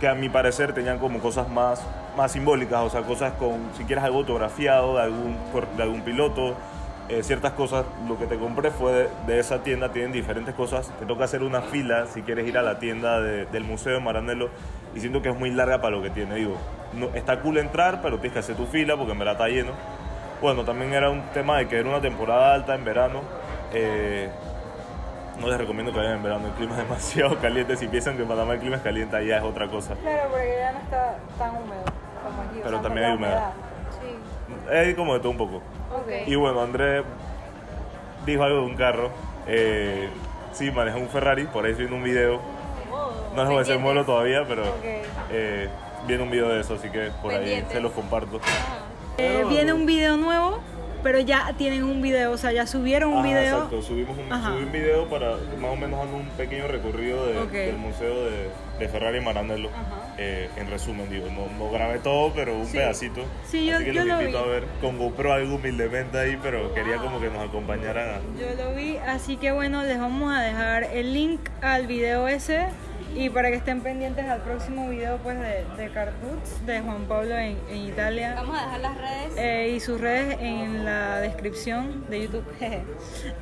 que 0.00 0.08
a 0.08 0.14
mi 0.14 0.28
parecer 0.28 0.72
tenían 0.72 0.98
como 0.98 1.20
cosas 1.20 1.48
más, 1.48 1.82
más 2.16 2.32
simbólicas, 2.32 2.80
o 2.80 2.90
sea, 2.90 3.02
cosas 3.02 3.32
con, 3.34 3.70
si 3.76 3.84
quieres 3.84 4.02
algo 4.02 4.18
autografiado 4.18 4.96
de 4.96 5.02
algún, 5.04 5.36
de 5.76 5.82
algún 5.82 6.00
piloto, 6.02 6.54
eh, 7.08 7.22
ciertas 7.22 7.52
cosas, 7.52 7.84
lo 8.08 8.18
que 8.18 8.26
te 8.26 8.36
compré 8.38 8.70
fue 8.70 8.92
de, 8.92 9.08
de 9.26 9.38
esa 9.38 9.62
tienda, 9.62 9.90
tienen 9.92 10.12
diferentes 10.12 10.54
cosas, 10.54 10.90
te 10.98 11.06
toca 11.06 11.24
hacer 11.24 11.42
una 11.42 11.62
fila 11.62 12.06
si 12.06 12.22
quieres 12.22 12.46
ir 12.48 12.58
a 12.58 12.62
la 12.62 12.78
tienda 12.78 13.20
de- 13.20 13.46
del 13.46 13.64
Museo 13.64 13.92
de 13.94 14.00
Maranello 14.00 14.48
y 14.94 15.00
siento 15.00 15.22
que 15.22 15.28
es 15.30 15.38
muy 15.38 15.50
larga 15.50 15.80
para 15.80 15.96
lo 15.96 16.02
que 16.02 16.10
tiene, 16.10 16.34
digo, 16.36 16.56
no, 16.94 17.06
está 17.14 17.40
cool 17.40 17.58
entrar, 17.58 18.00
pero 18.02 18.16
tienes 18.18 18.32
que 18.32 18.38
hacer 18.40 18.56
tu 18.56 18.66
fila 18.66 18.96
porque 18.96 19.12
en 19.12 19.18
verdad 19.18 19.34
está 19.34 19.48
lleno. 19.48 19.72
Bueno, 20.40 20.64
también 20.64 20.92
era 20.92 21.08
un 21.10 21.22
tema 21.32 21.58
de 21.58 21.68
que 21.68 21.78
era 21.78 21.88
una 21.88 22.00
temporada 22.00 22.54
alta 22.54 22.74
en 22.74 22.84
verano. 22.84 23.20
eh, 23.72 24.28
no 25.40 25.48
les 25.48 25.58
recomiendo 25.58 25.92
que 25.92 25.98
vayan 25.98 26.14
en 26.14 26.22
verano, 26.22 26.46
el 26.46 26.52
clima 26.54 26.72
es 26.76 26.78
demasiado 26.88 27.36
caliente. 27.38 27.76
Si 27.76 27.88
piensan 27.88 28.16
que 28.16 28.22
en 28.22 28.28
Panamá 28.28 28.54
el 28.54 28.60
clima 28.60 28.76
es 28.76 28.82
caliente, 28.82 29.16
allá 29.16 29.36
es 29.38 29.42
otra 29.44 29.68
cosa. 29.68 29.94
Claro, 29.96 30.30
porque 30.30 30.56
ya 30.58 30.72
no 30.72 30.78
está 30.78 31.18
tan 31.38 31.50
húmedo 31.56 31.82
como 32.24 32.42
aquí. 32.42 32.58
o 32.58 32.62
Pero 32.62 32.70
sea, 32.70 32.82
también 32.82 33.06
hay 33.06 33.16
humedad. 33.16 33.50
Sí. 34.00 34.70
Hay 34.74 34.94
como 34.94 35.12
de 35.14 35.20
todo 35.20 35.30
un 35.30 35.36
poco. 35.38 35.62
Y 36.26 36.34
bueno, 36.34 36.62
André 36.62 37.02
dijo 38.24 38.42
algo 38.42 38.60
de 38.60 38.66
un 38.66 38.76
carro. 38.76 39.10
Eh, 39.46 40.08
sí, 40.52 40.70
maneja 40.70 40.96
un 40.98 41.08
Ferrari, 41.08 41.44
por 41.44 41.64
ahí 41.64 41.74
viendo 41.74 41.96
un 41.96 42.02
video. 42.02 42.40
No 43.34 43.42
les 43.42 43.46
voy 43.48 43.56
a 43.56 43.58
decir 43.60 43.78
modelo 43.78 44.04
todavía, 44.04 44.44
pero 44.48 44.62
eh, 45.30 45.68
viene 46.06 46.22
un 46.22 46.30
video 46.30 46.48
de 46.48 46.60
eso, 46.60 46.74
así 46.74 46.88
que 46.88 47.10
por 47.22 47.32
ahí 47.32 47.64
se 47.70 47.80
los 47.80 47.92
comparto. 47.92 48.40
Eh, 49.18 49.44
viene 49.48 49.72
un 49.72 49.86
video 49.86 50.16
nuevo, 50.16 50.60
pero 51.06 51.20
ya 51.20 51.54
tienen 51.56 51.84
un 51.84 52.02
video, 52.02 52.32
o 52.32 52.36
sea, 52.36 52.50
ya 52.50 52.66
subieron 52.66 53.10
un 53.12 53.18
Ajá, 53.18 53.26
video. 53.28 53.54
Exacto, 53.58 53.80
subimos 53.80 54.18
un, 54.18 54.28
subí 54.28 54.64
un 54.64 54.72
video 54.72 55.08
para 55.08 55.36
más 55.60 55.70
o 55.70 55.76
menos 55.76 56.00
dando 56.00 56.16
un 56.16 56.28
pequeño 56.30 56.66
recorrido 56.66 57.24
de- 57.28 57.46
del 57.46 57.76
museo 57.76 58.24
de, 58.24 58.48
de 58.80 58.88
Ferrari 58.88 59.20
Maranello. 59.20 59.68
Eh, 60.18 60.50
en 60.56 60.68
resumen, 60.68 61.08
digo, 61.08 61.26
no, 61.30 61.46
no 61.64 61.70
grabé 61.70 62.00
todo, 62.00 62.32
pero 62.34 62.56
un 62.56 62.66
Sí. 62.66 62.78
pedacito. 62.78 63.20
Sí, 63.48 63.66
yo- 63.66 63.76
Así 63.76 63.84
que 63.84 63.92
yo 63.94 64.00
los 64.04 64.08
lo 64.16 64.20
invito 64.20 64.42
vi. 64.42 64.48
a 64.48 64.52
ver 64.52 64.64
con 64.80 64.98
GoPro 64.98 65.32
algo 65.32 65.54
humildemente 65.54 66.18
ahí, 66.18 66.36
pero 66.42 66.74
quería 66.74 66.96
como 66.96 67.20
que 67.20 67.28
nos 67.30 67.48
acompañaran 67.48 68.08
a, 68.08 68.18
Yo 68.40 68.64
lo 68.64 68.74
vi, 68.74 68.96
así 68.96 69.36
que 69.36 69.52
bueno, 69.52 69.84
les 69.84 70.00
vamos 70.00 70.34
a 70.34 70.40
dejar 70.42 70.82
el 70.92 71.14
link 71.14 71.40
al 71.62 71.86
video 71.86 72.26
ese 72.26 72.66
y 73.14 73.30
para 73.30 73.50
que 73.50 73.56
estén 73.56 73.80
pendientes 73.80 74.26
al 74.28 74.40
próximo 74.42 74.88
video 74.88 75.16
pues 75.18 75.38
de, 75.38 75.64
de 75.76 75.90
Cartuts 75.90 76.66
de 76.66 76.80
Juan 76.80 77.04
Pablo 77.04 77.36
en, 77.36 77.56
en 77.70 77.76
Italia. 77.76 78.34
Vamos 78.36 78.58
a 78.58 78.64
dejar 78.64 78.80
las 78.80 78.96
redes. 78.98 79.34
Eh, 79.38 79.72
y 79.76 79.80
sus 79.80 80.00
redes 80.00 80.36
en 80.40 80.84
la 80.84 81.20
descripción 81.20 82.04
de 82.10 82.22
YouTube. 82.22 82.44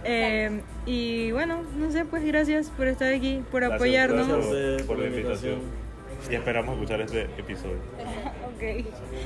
Eh, 0.07 0.61
y 0.87 1.33
bueno, 1.33 1.63
no 1.77 1.91
sé, 1.91 2.05
pues 2.05 2.25
gracias 2.25 2.69
por 2.71 2.87
estar 2.89 3.13
aquí, 3.13 3.43
por 3.51 3.61
Gracias- 3.63 3.77
apoyarnos. 3.81 4.29
gracias 4.29 4.83
por, 4.83 4.87
por 4.87 4.99
la 4.99 5.07
invitación. 5.07 5.61
Y 6.31 6.35
esperamos 6.35 6.75
escuchar 6.75 7.01
este 7.03 7.23
episodio. 7.39 7.77
Ok. 8.55 8.85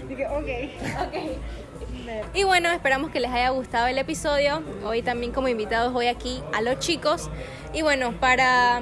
Dije, 0.08 0.26
ok. 0.28 0.48
Y 2.34 2.44
bueno, 2.44 2.70
esperamos 2.72 3.10
que 3.10 3.20
les 3.20 3.30
haya 3.30 3.50
gustado 3.50 3.86
el 3.86 3.98
episodio. 3.98 4.62
Hoy 4.84 5.02
también 5.02 5.32
como 5.32 5.48
invitados 5.48 5.94
hoy 5.94 6.06
aquí 6.06 6.42
a 6.52 6.60
los 6.60 6.78
chicos. 6.80 7.30
Y 7.72 7.82
bueno, 7.82 8.12
para 8.18 8.80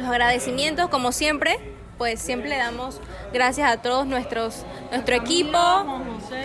los 0.00 0.08
agradecimientos, 0.08 0.88
como 0.88 1.12
siempre, 1.12 1.58
pues 1.98 2.20
siempre 2.20 2.48
le 2.48 2.56
damos 2.56 3.00
gracias 3.32 3.70
a 3.70 3.76
todos 3.82 4.06
nuestros 4.06 4.64
nuestro 4.90 5.14
equipo, 5.14 5.58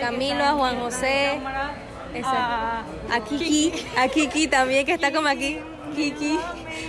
Camilo, 0.00 0.44
a 0.44 0.52
Juan 0.52 0.78
José, 0.80 1.40
a 2.22 2.84
Kiki, 3.28 3.72
a 3.96 4.08
Kiki 4.08 4.48
también 4.48 4.84
que 4.86 4.92
está 4.92 5.12
como 5.12 5.28
aquí, 5.28 5.58
Kiki, 5.94 6.38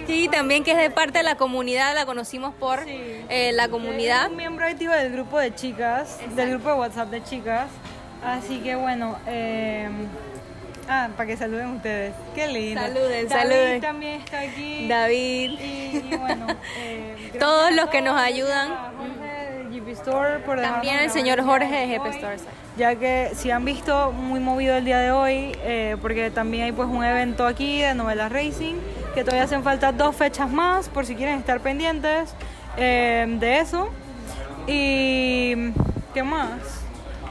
Kiki 0.05 0.27
también 0.29 0.63
que 0.63 0.71
es 0.71 0.77
de 0.77 0.89
parte 0.89 1.19
de 1.19 1.23
la 1.23 1.35
comunidad, 1.35 1.95
la 1.95 2.05
conocimos 2.05 2.53
por 2.55 2.83
Sí. 2.83 3.23
eh, 3.29 3.51
la 3.53 3.69
comunidad. 3.69 4.25
Es 4.25 4.31
un 4.31 4.37
miembro 4.37 4.65
activo 4.65 4.93
del 4.93 5.11
grupo 5.13 5.39
de 5.39 5.53
chicas, 5.55 6.19
del 6.35 6.49
grupo 6.51 6.69
de 6.69 6.75
WhatsApp 6.75 7.09
de 7.09 7.23
chicas. 7.23 7.67
Así 8.23 8.59
que 8.59 8.75
bueno, 8.75 9.17
eh, 9.27 9.89
Ah, 10.89 11.09
para 11.17 11.27
que 11.27 11.35
saluden 11.37 11.67
ustedes. 11.75 12.13
Qué 12.33 12.47
lindo. 12.47 12.79
Saluden, 12.81 13.27
David 13.27 13.29
saluden. 13.29 13.81
también 13.81 14.21
está 14.21 14.39
aquí. 14.39 14.87
David. 14.87 15.51
Y, 15.59 15.97
y 16.11 16.15
bueno, 16.17 16.47
eh, 16.79 17.31
Todos 17.39 17.73
los 17.73 17.89
que 17.89 18.01
nos 18.01 18.19
ayudan. 18.19 18.69
gracias 18.69 18.79
a 18.79 18.91
Jorge 18.97 19.69
de 19.69 19.79
GP 19.79 19.87
Store 19.89 20.39
por 20.39 20.61
También 20.61 20.99
el 20.99 21.09
señor 21.11 21.43
Jorge 21.43 21.87
de 21.87 21.97
GP 21.97 22.05
Store. 22.15 22.37
Ya 22.77 22.95
que 22.95 23.31
si 23.33 23.51
han 23.51 23.65
visto 23.65 24.11
muy 24.11 24.39
movido 24.39 24.75
el 24.77 24.85
día 24.85 24.99
de 24.99 25.11
hoy, 25.11 25.57
eh, 25.63 25.97
porque 26.01 26.29
también 26.31 26.65
hay 26.65 26.71
pues 26.71 26.87
un 26.87 27.03
evento 27.03 27.45
aquí 27.47 27.81
de 27.81 27.93
Novela 27.95 28.29
Racing, 28.29 28.75
que 29.15 29.23
todavía 29.23 29.43
hacen 29.43 29.63
falta 29.63 29.91
dos 29.91 30.15
fechas 30.15 30.49
más 30.49 30.87
por 30.87 31.05
si 31.05 31.15
quieren 31.15 31.39
estar 31.39 31.59
pendientes 31.59 32.33
eh, 32.77 33.25
de 33.27 33.59
eso. 33.59 33.89
Y 34.67 35.71
¿qué 36.13 36.23
más? 36.23 36.59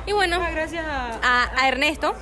Y 0.04 0.12
bueno, 0.12 0.38
Ah, 0.40 0.50
gracias 0.50 0.84
a, 0.86 1.18
a, 1.22 1.62
a 1.64 1.68
Ernesto, 1.68 2.14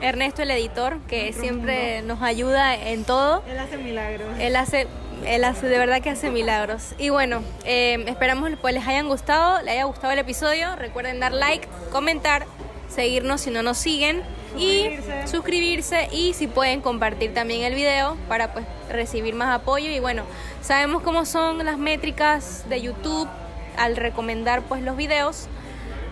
Ernesto. 0.00 0.42
El 0.42 0.50
editor, 0.50 0.98
que 1.08 1.32
siempre 1.32 2.02
nos 2.02 2.22
ayuda 2.22 2.76
en 2.76 3.04
todo. 3.04 3.42
Él 3.48 3.58
hace 3.58 3.76
milagros. 3.76 4.28
Él 4.38 4.56
hace, 4.56 4.86
él 5.26 5.44
hace, 5.44 5.68
de 5.68 5.78
verdad 5.78 6.00
que 6.00 6.10
hace 6.10 6.30
milagros. 6.30 6.94
Y 6.98 7.10
bueno, 7.10 7.42
eh, 7.64 8.04
esperamos 8.06 8.50
pues 8.60 8.74
les 8.74 8.86
hayan 8.86 9.08
gustado, 9.08 9.60
les 9.62 9.72
haya 9.74 9.84
gustado 9.84 10.12
el 10.12 10.18
episodio. 10.18 10.76
Recuerden 10.76 11.20
dar 11.20 11.32
like, 11.32 11.66
comentar, 11.90 12.46
seguirnos 12.88 13.40
si 13.40 13.50
no 13.50 13.62
nos 13.62 13.78
siguen 13.78 14.22
y 14.56 14.84
Suscribirse. 14.84 15.26
suscribirse 15.28 16.08
y 16.12 16.32
si 16.34 16.46
pueden 16.46 16.80
compartir 16.80 17.34
también 17.34 17.62
el 17.64 17.74
video 17.74 18.16
para 18.28 18.52
pues 18.52 18.64
recibir 18.90 19.34
más 19.34 19.54
apoyo. 19.54 19.90
Y 19.90 20.00
bueno, 20.00 20.24
sabemos 20.62 21.02
cómo 21.02 21.24
son 21.24 21.64
las 21.64 21.78
métricas 21.78 22.64
de 22.68 22.80
YouTube 22.80 23.28
al 23.76 23.96
recomendar 23.96 24.62
pues 24.62 24.82
los 24.82 24.96
videos. 24.96 25.46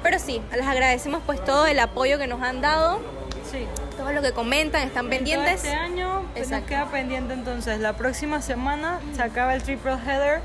Pero 0.02 0.18
sí, 0.18 0.40
les 0.54 0.66
agradecemos 0.66 1.22
pues 1.26 1.44
todo 1.44 1.66
el 1.66 1.78
apoyo 1.80 2.18
que 2.18 2.26
nos 2.26 2.40
han 2.42 2.60
dado, 2.60 3.00
Sí. 3.56 3.66
todo 3.96 4.12
lo 4.12 4.22
que 4.22 4.32
comentan, 4.32 4.82
están 4.82 5.08
pendientes. 5.08 5.62
Todo 5.62 5.70
este 5.72 5.76
año 5.78 6.22
pues, 6.34 6.50
nos 6.50 6.62
queda 6.62 6.86
pendiente 6.86 7.34
entonces. 7.34 7.80
La 7.80 7.94
próxima 7.94 8.42
semana 8.42 9.00
se 9.14 9.22
acaba 9.22 9.54
el 9.54 9.62
triple 9.62 9.92
header 9.94 10.40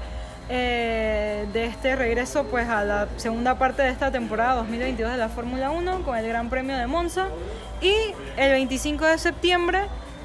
eh, 0.50 1.46
de 1.54 1.66
este 1.66 1.96
regreso 1.96 2.46
pues 2.46 2.68
a 2.68 2.84
la 2.84 3.08
segunda 3.18 3.58
parte 3.58 3.84
de 3.84 3.90
esta 3.90 4.12
temporada 4.12 4.56
2022 4.56 5.12
de 5.12 5.18
la 5.18 5.30
Fórmula 5.30 5.70
1 5.72 6.04
con 6.04 6.18
el 6.18 6.28
Gran 6.28 6.50
Premio 6.50 6.78
de 6.78 6.88
Monza 6.88 7.28
y 7.82 7.94
el 8.38 8.52
25 8.52 9.06
de 9.06 9.18
septiembre 9.18 9.82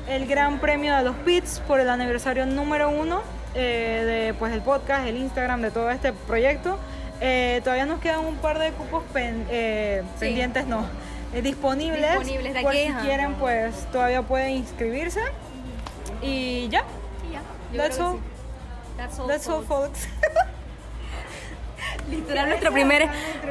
el 0.08 0.26
Gran 0.26 0.58
Premio 0.58 0.96
de 0.96 1.02
los 1.04 1.14
Pits 1.16 1.60
por 1.66 1.80
el 1.80 1.88
aniversario 1.88 2.46
número 2.46 2.90
uno 2.90 3.22
eh, 3.54 4.02
de 4.28 4.34
pues 4.34 4.52
el 4.52 4.62
podcast, 4.62 5.06
el 5.06 5.16
Instagram 5.16 5.62
de 5.62 5.70
todo 5.70 5.90
este 5.90 6.12
proyecto. 6.12 6.78
Eh, 7.20 7.60
todavía 7.64 7.86
nos 7.86 8.00
quedan 8.00 8.20
un 8.26 8.36
par 8.36 8.58
de 8.58 8.70
cupos 8.72 9.02
pen- 9.12 9.46
eh, 9.50 10.02
Sí. 10.14 10.20
pendientes, 10.26 10.66
no, 10.66 10.84
eh, 11.34 11.42
disponibles. 11.42 12.02
Disponibles 12.18 12.54
de 12.54 12.60
por 12.62 12.70
aquí, 12.70 12.82
si 12.82 12.88
ajá. 12.88 13.00
quieren 13.02 13.34
pues 13.34 13.74
todavía 13.92 14.22
pueden 14.22 14.50
inscribirse. 14.52 15.20
Y 16.22 16.68
ya, 16.68 16.84
Y 17.28 17.32
ya, 17.32 17.42
yo 17.72 17.78
that's 17.82 17.98
all. 17.98 18.14
sí. 18.16 18.20
That's 18.96 19.18
all, 19.18 19.26
That's 19.28 19.48
all, 19.48 19.62
folks. 19.64 20.08
Literal, 22.10 22.48
nuestro 22.48 22.72
primer. 22.72 23.08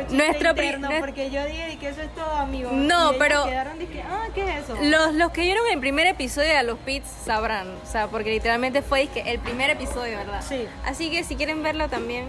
Nuestro 0.10 0.56
pri- 0.56 0.66
interno, 0.68 0.90
nues- 0.90 1.00
porque 1.02 1.30
yo 1.30 1.46
dije 1.46 1.78
que 1.80 1.90
eso 1.90 2.02
es 2.02 2.14
todo, 2.16 2.32
amigo. 2.36 2.72
No, 2.72 3.14
Y 3.14 3.18
pero- 3.20 3.46
Quedaron, 3.46 3.78
dije, 3.80 4.02
ah, 4.10 4.28
¿qué 4.34 4.44
es 4.50 4.64
eso? 4.64 4.76
los, 4.82 5.14
los 5.14 5.32
que 5.32 5.42
vieron 5.42 5.64
el 5.72 5.80
primer 5.80 6.08
episodio 6.08 6.56
de 6.56 6.64
los 6.64 6.80
Pits 6.80 7.08
sabrán. 7.26 7.68
O 7.84 7.86
sea, 7.86 8.08
porque 8.08 8.32
literalmente 8.32 8.82
fue 8.82 9.02
dizque, 9.02 9.24
el 9.30 9.40
primer 9.40 9.70
episodio, 9.70 10.18
¿verdad? 10.18 10.42
Sí. 10.48 10.66
Así 10.86 11.12
que 11.12 11.24
si 11.24 11.36
quieren 11.36 11.62
verlo 11.64 11.90
también 11.90 12.26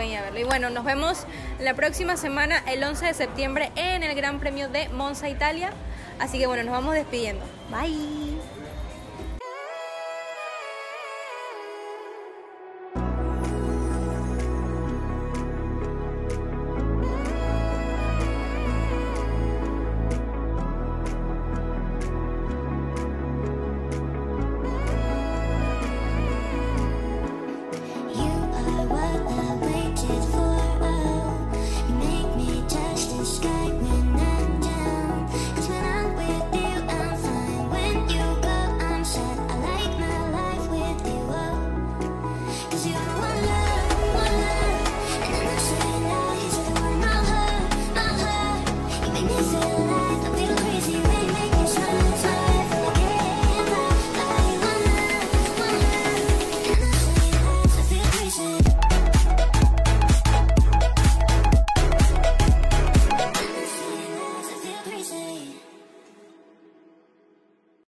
Y 0.00 0.44
bueno, 0.44 0.70
nos 0.70 0.84
vemos 0.84 1.26
la 1.58 1.74
próxima 1.74 2.16
semana, 2.16 2.62
el 2.68 2.84
11 2.84 3.06
de 3.06 3.14
septiembre, 3.14 3.72
en 3.74 4.04
el 4.04 4.14
Gran 4.14 4.38
Premio 4.38 4.68
de 4.68 4.88
Monza, 4.90 5.28
Italia. 5.28 5.70
Así 6.20 6.38
que 6.38 6.46
bueno, 6.46 6.62
nos 6.62 6.72
vamos 6.72 6.94
despidiendo. 6.94 7.44
Bye. 7.70 8.57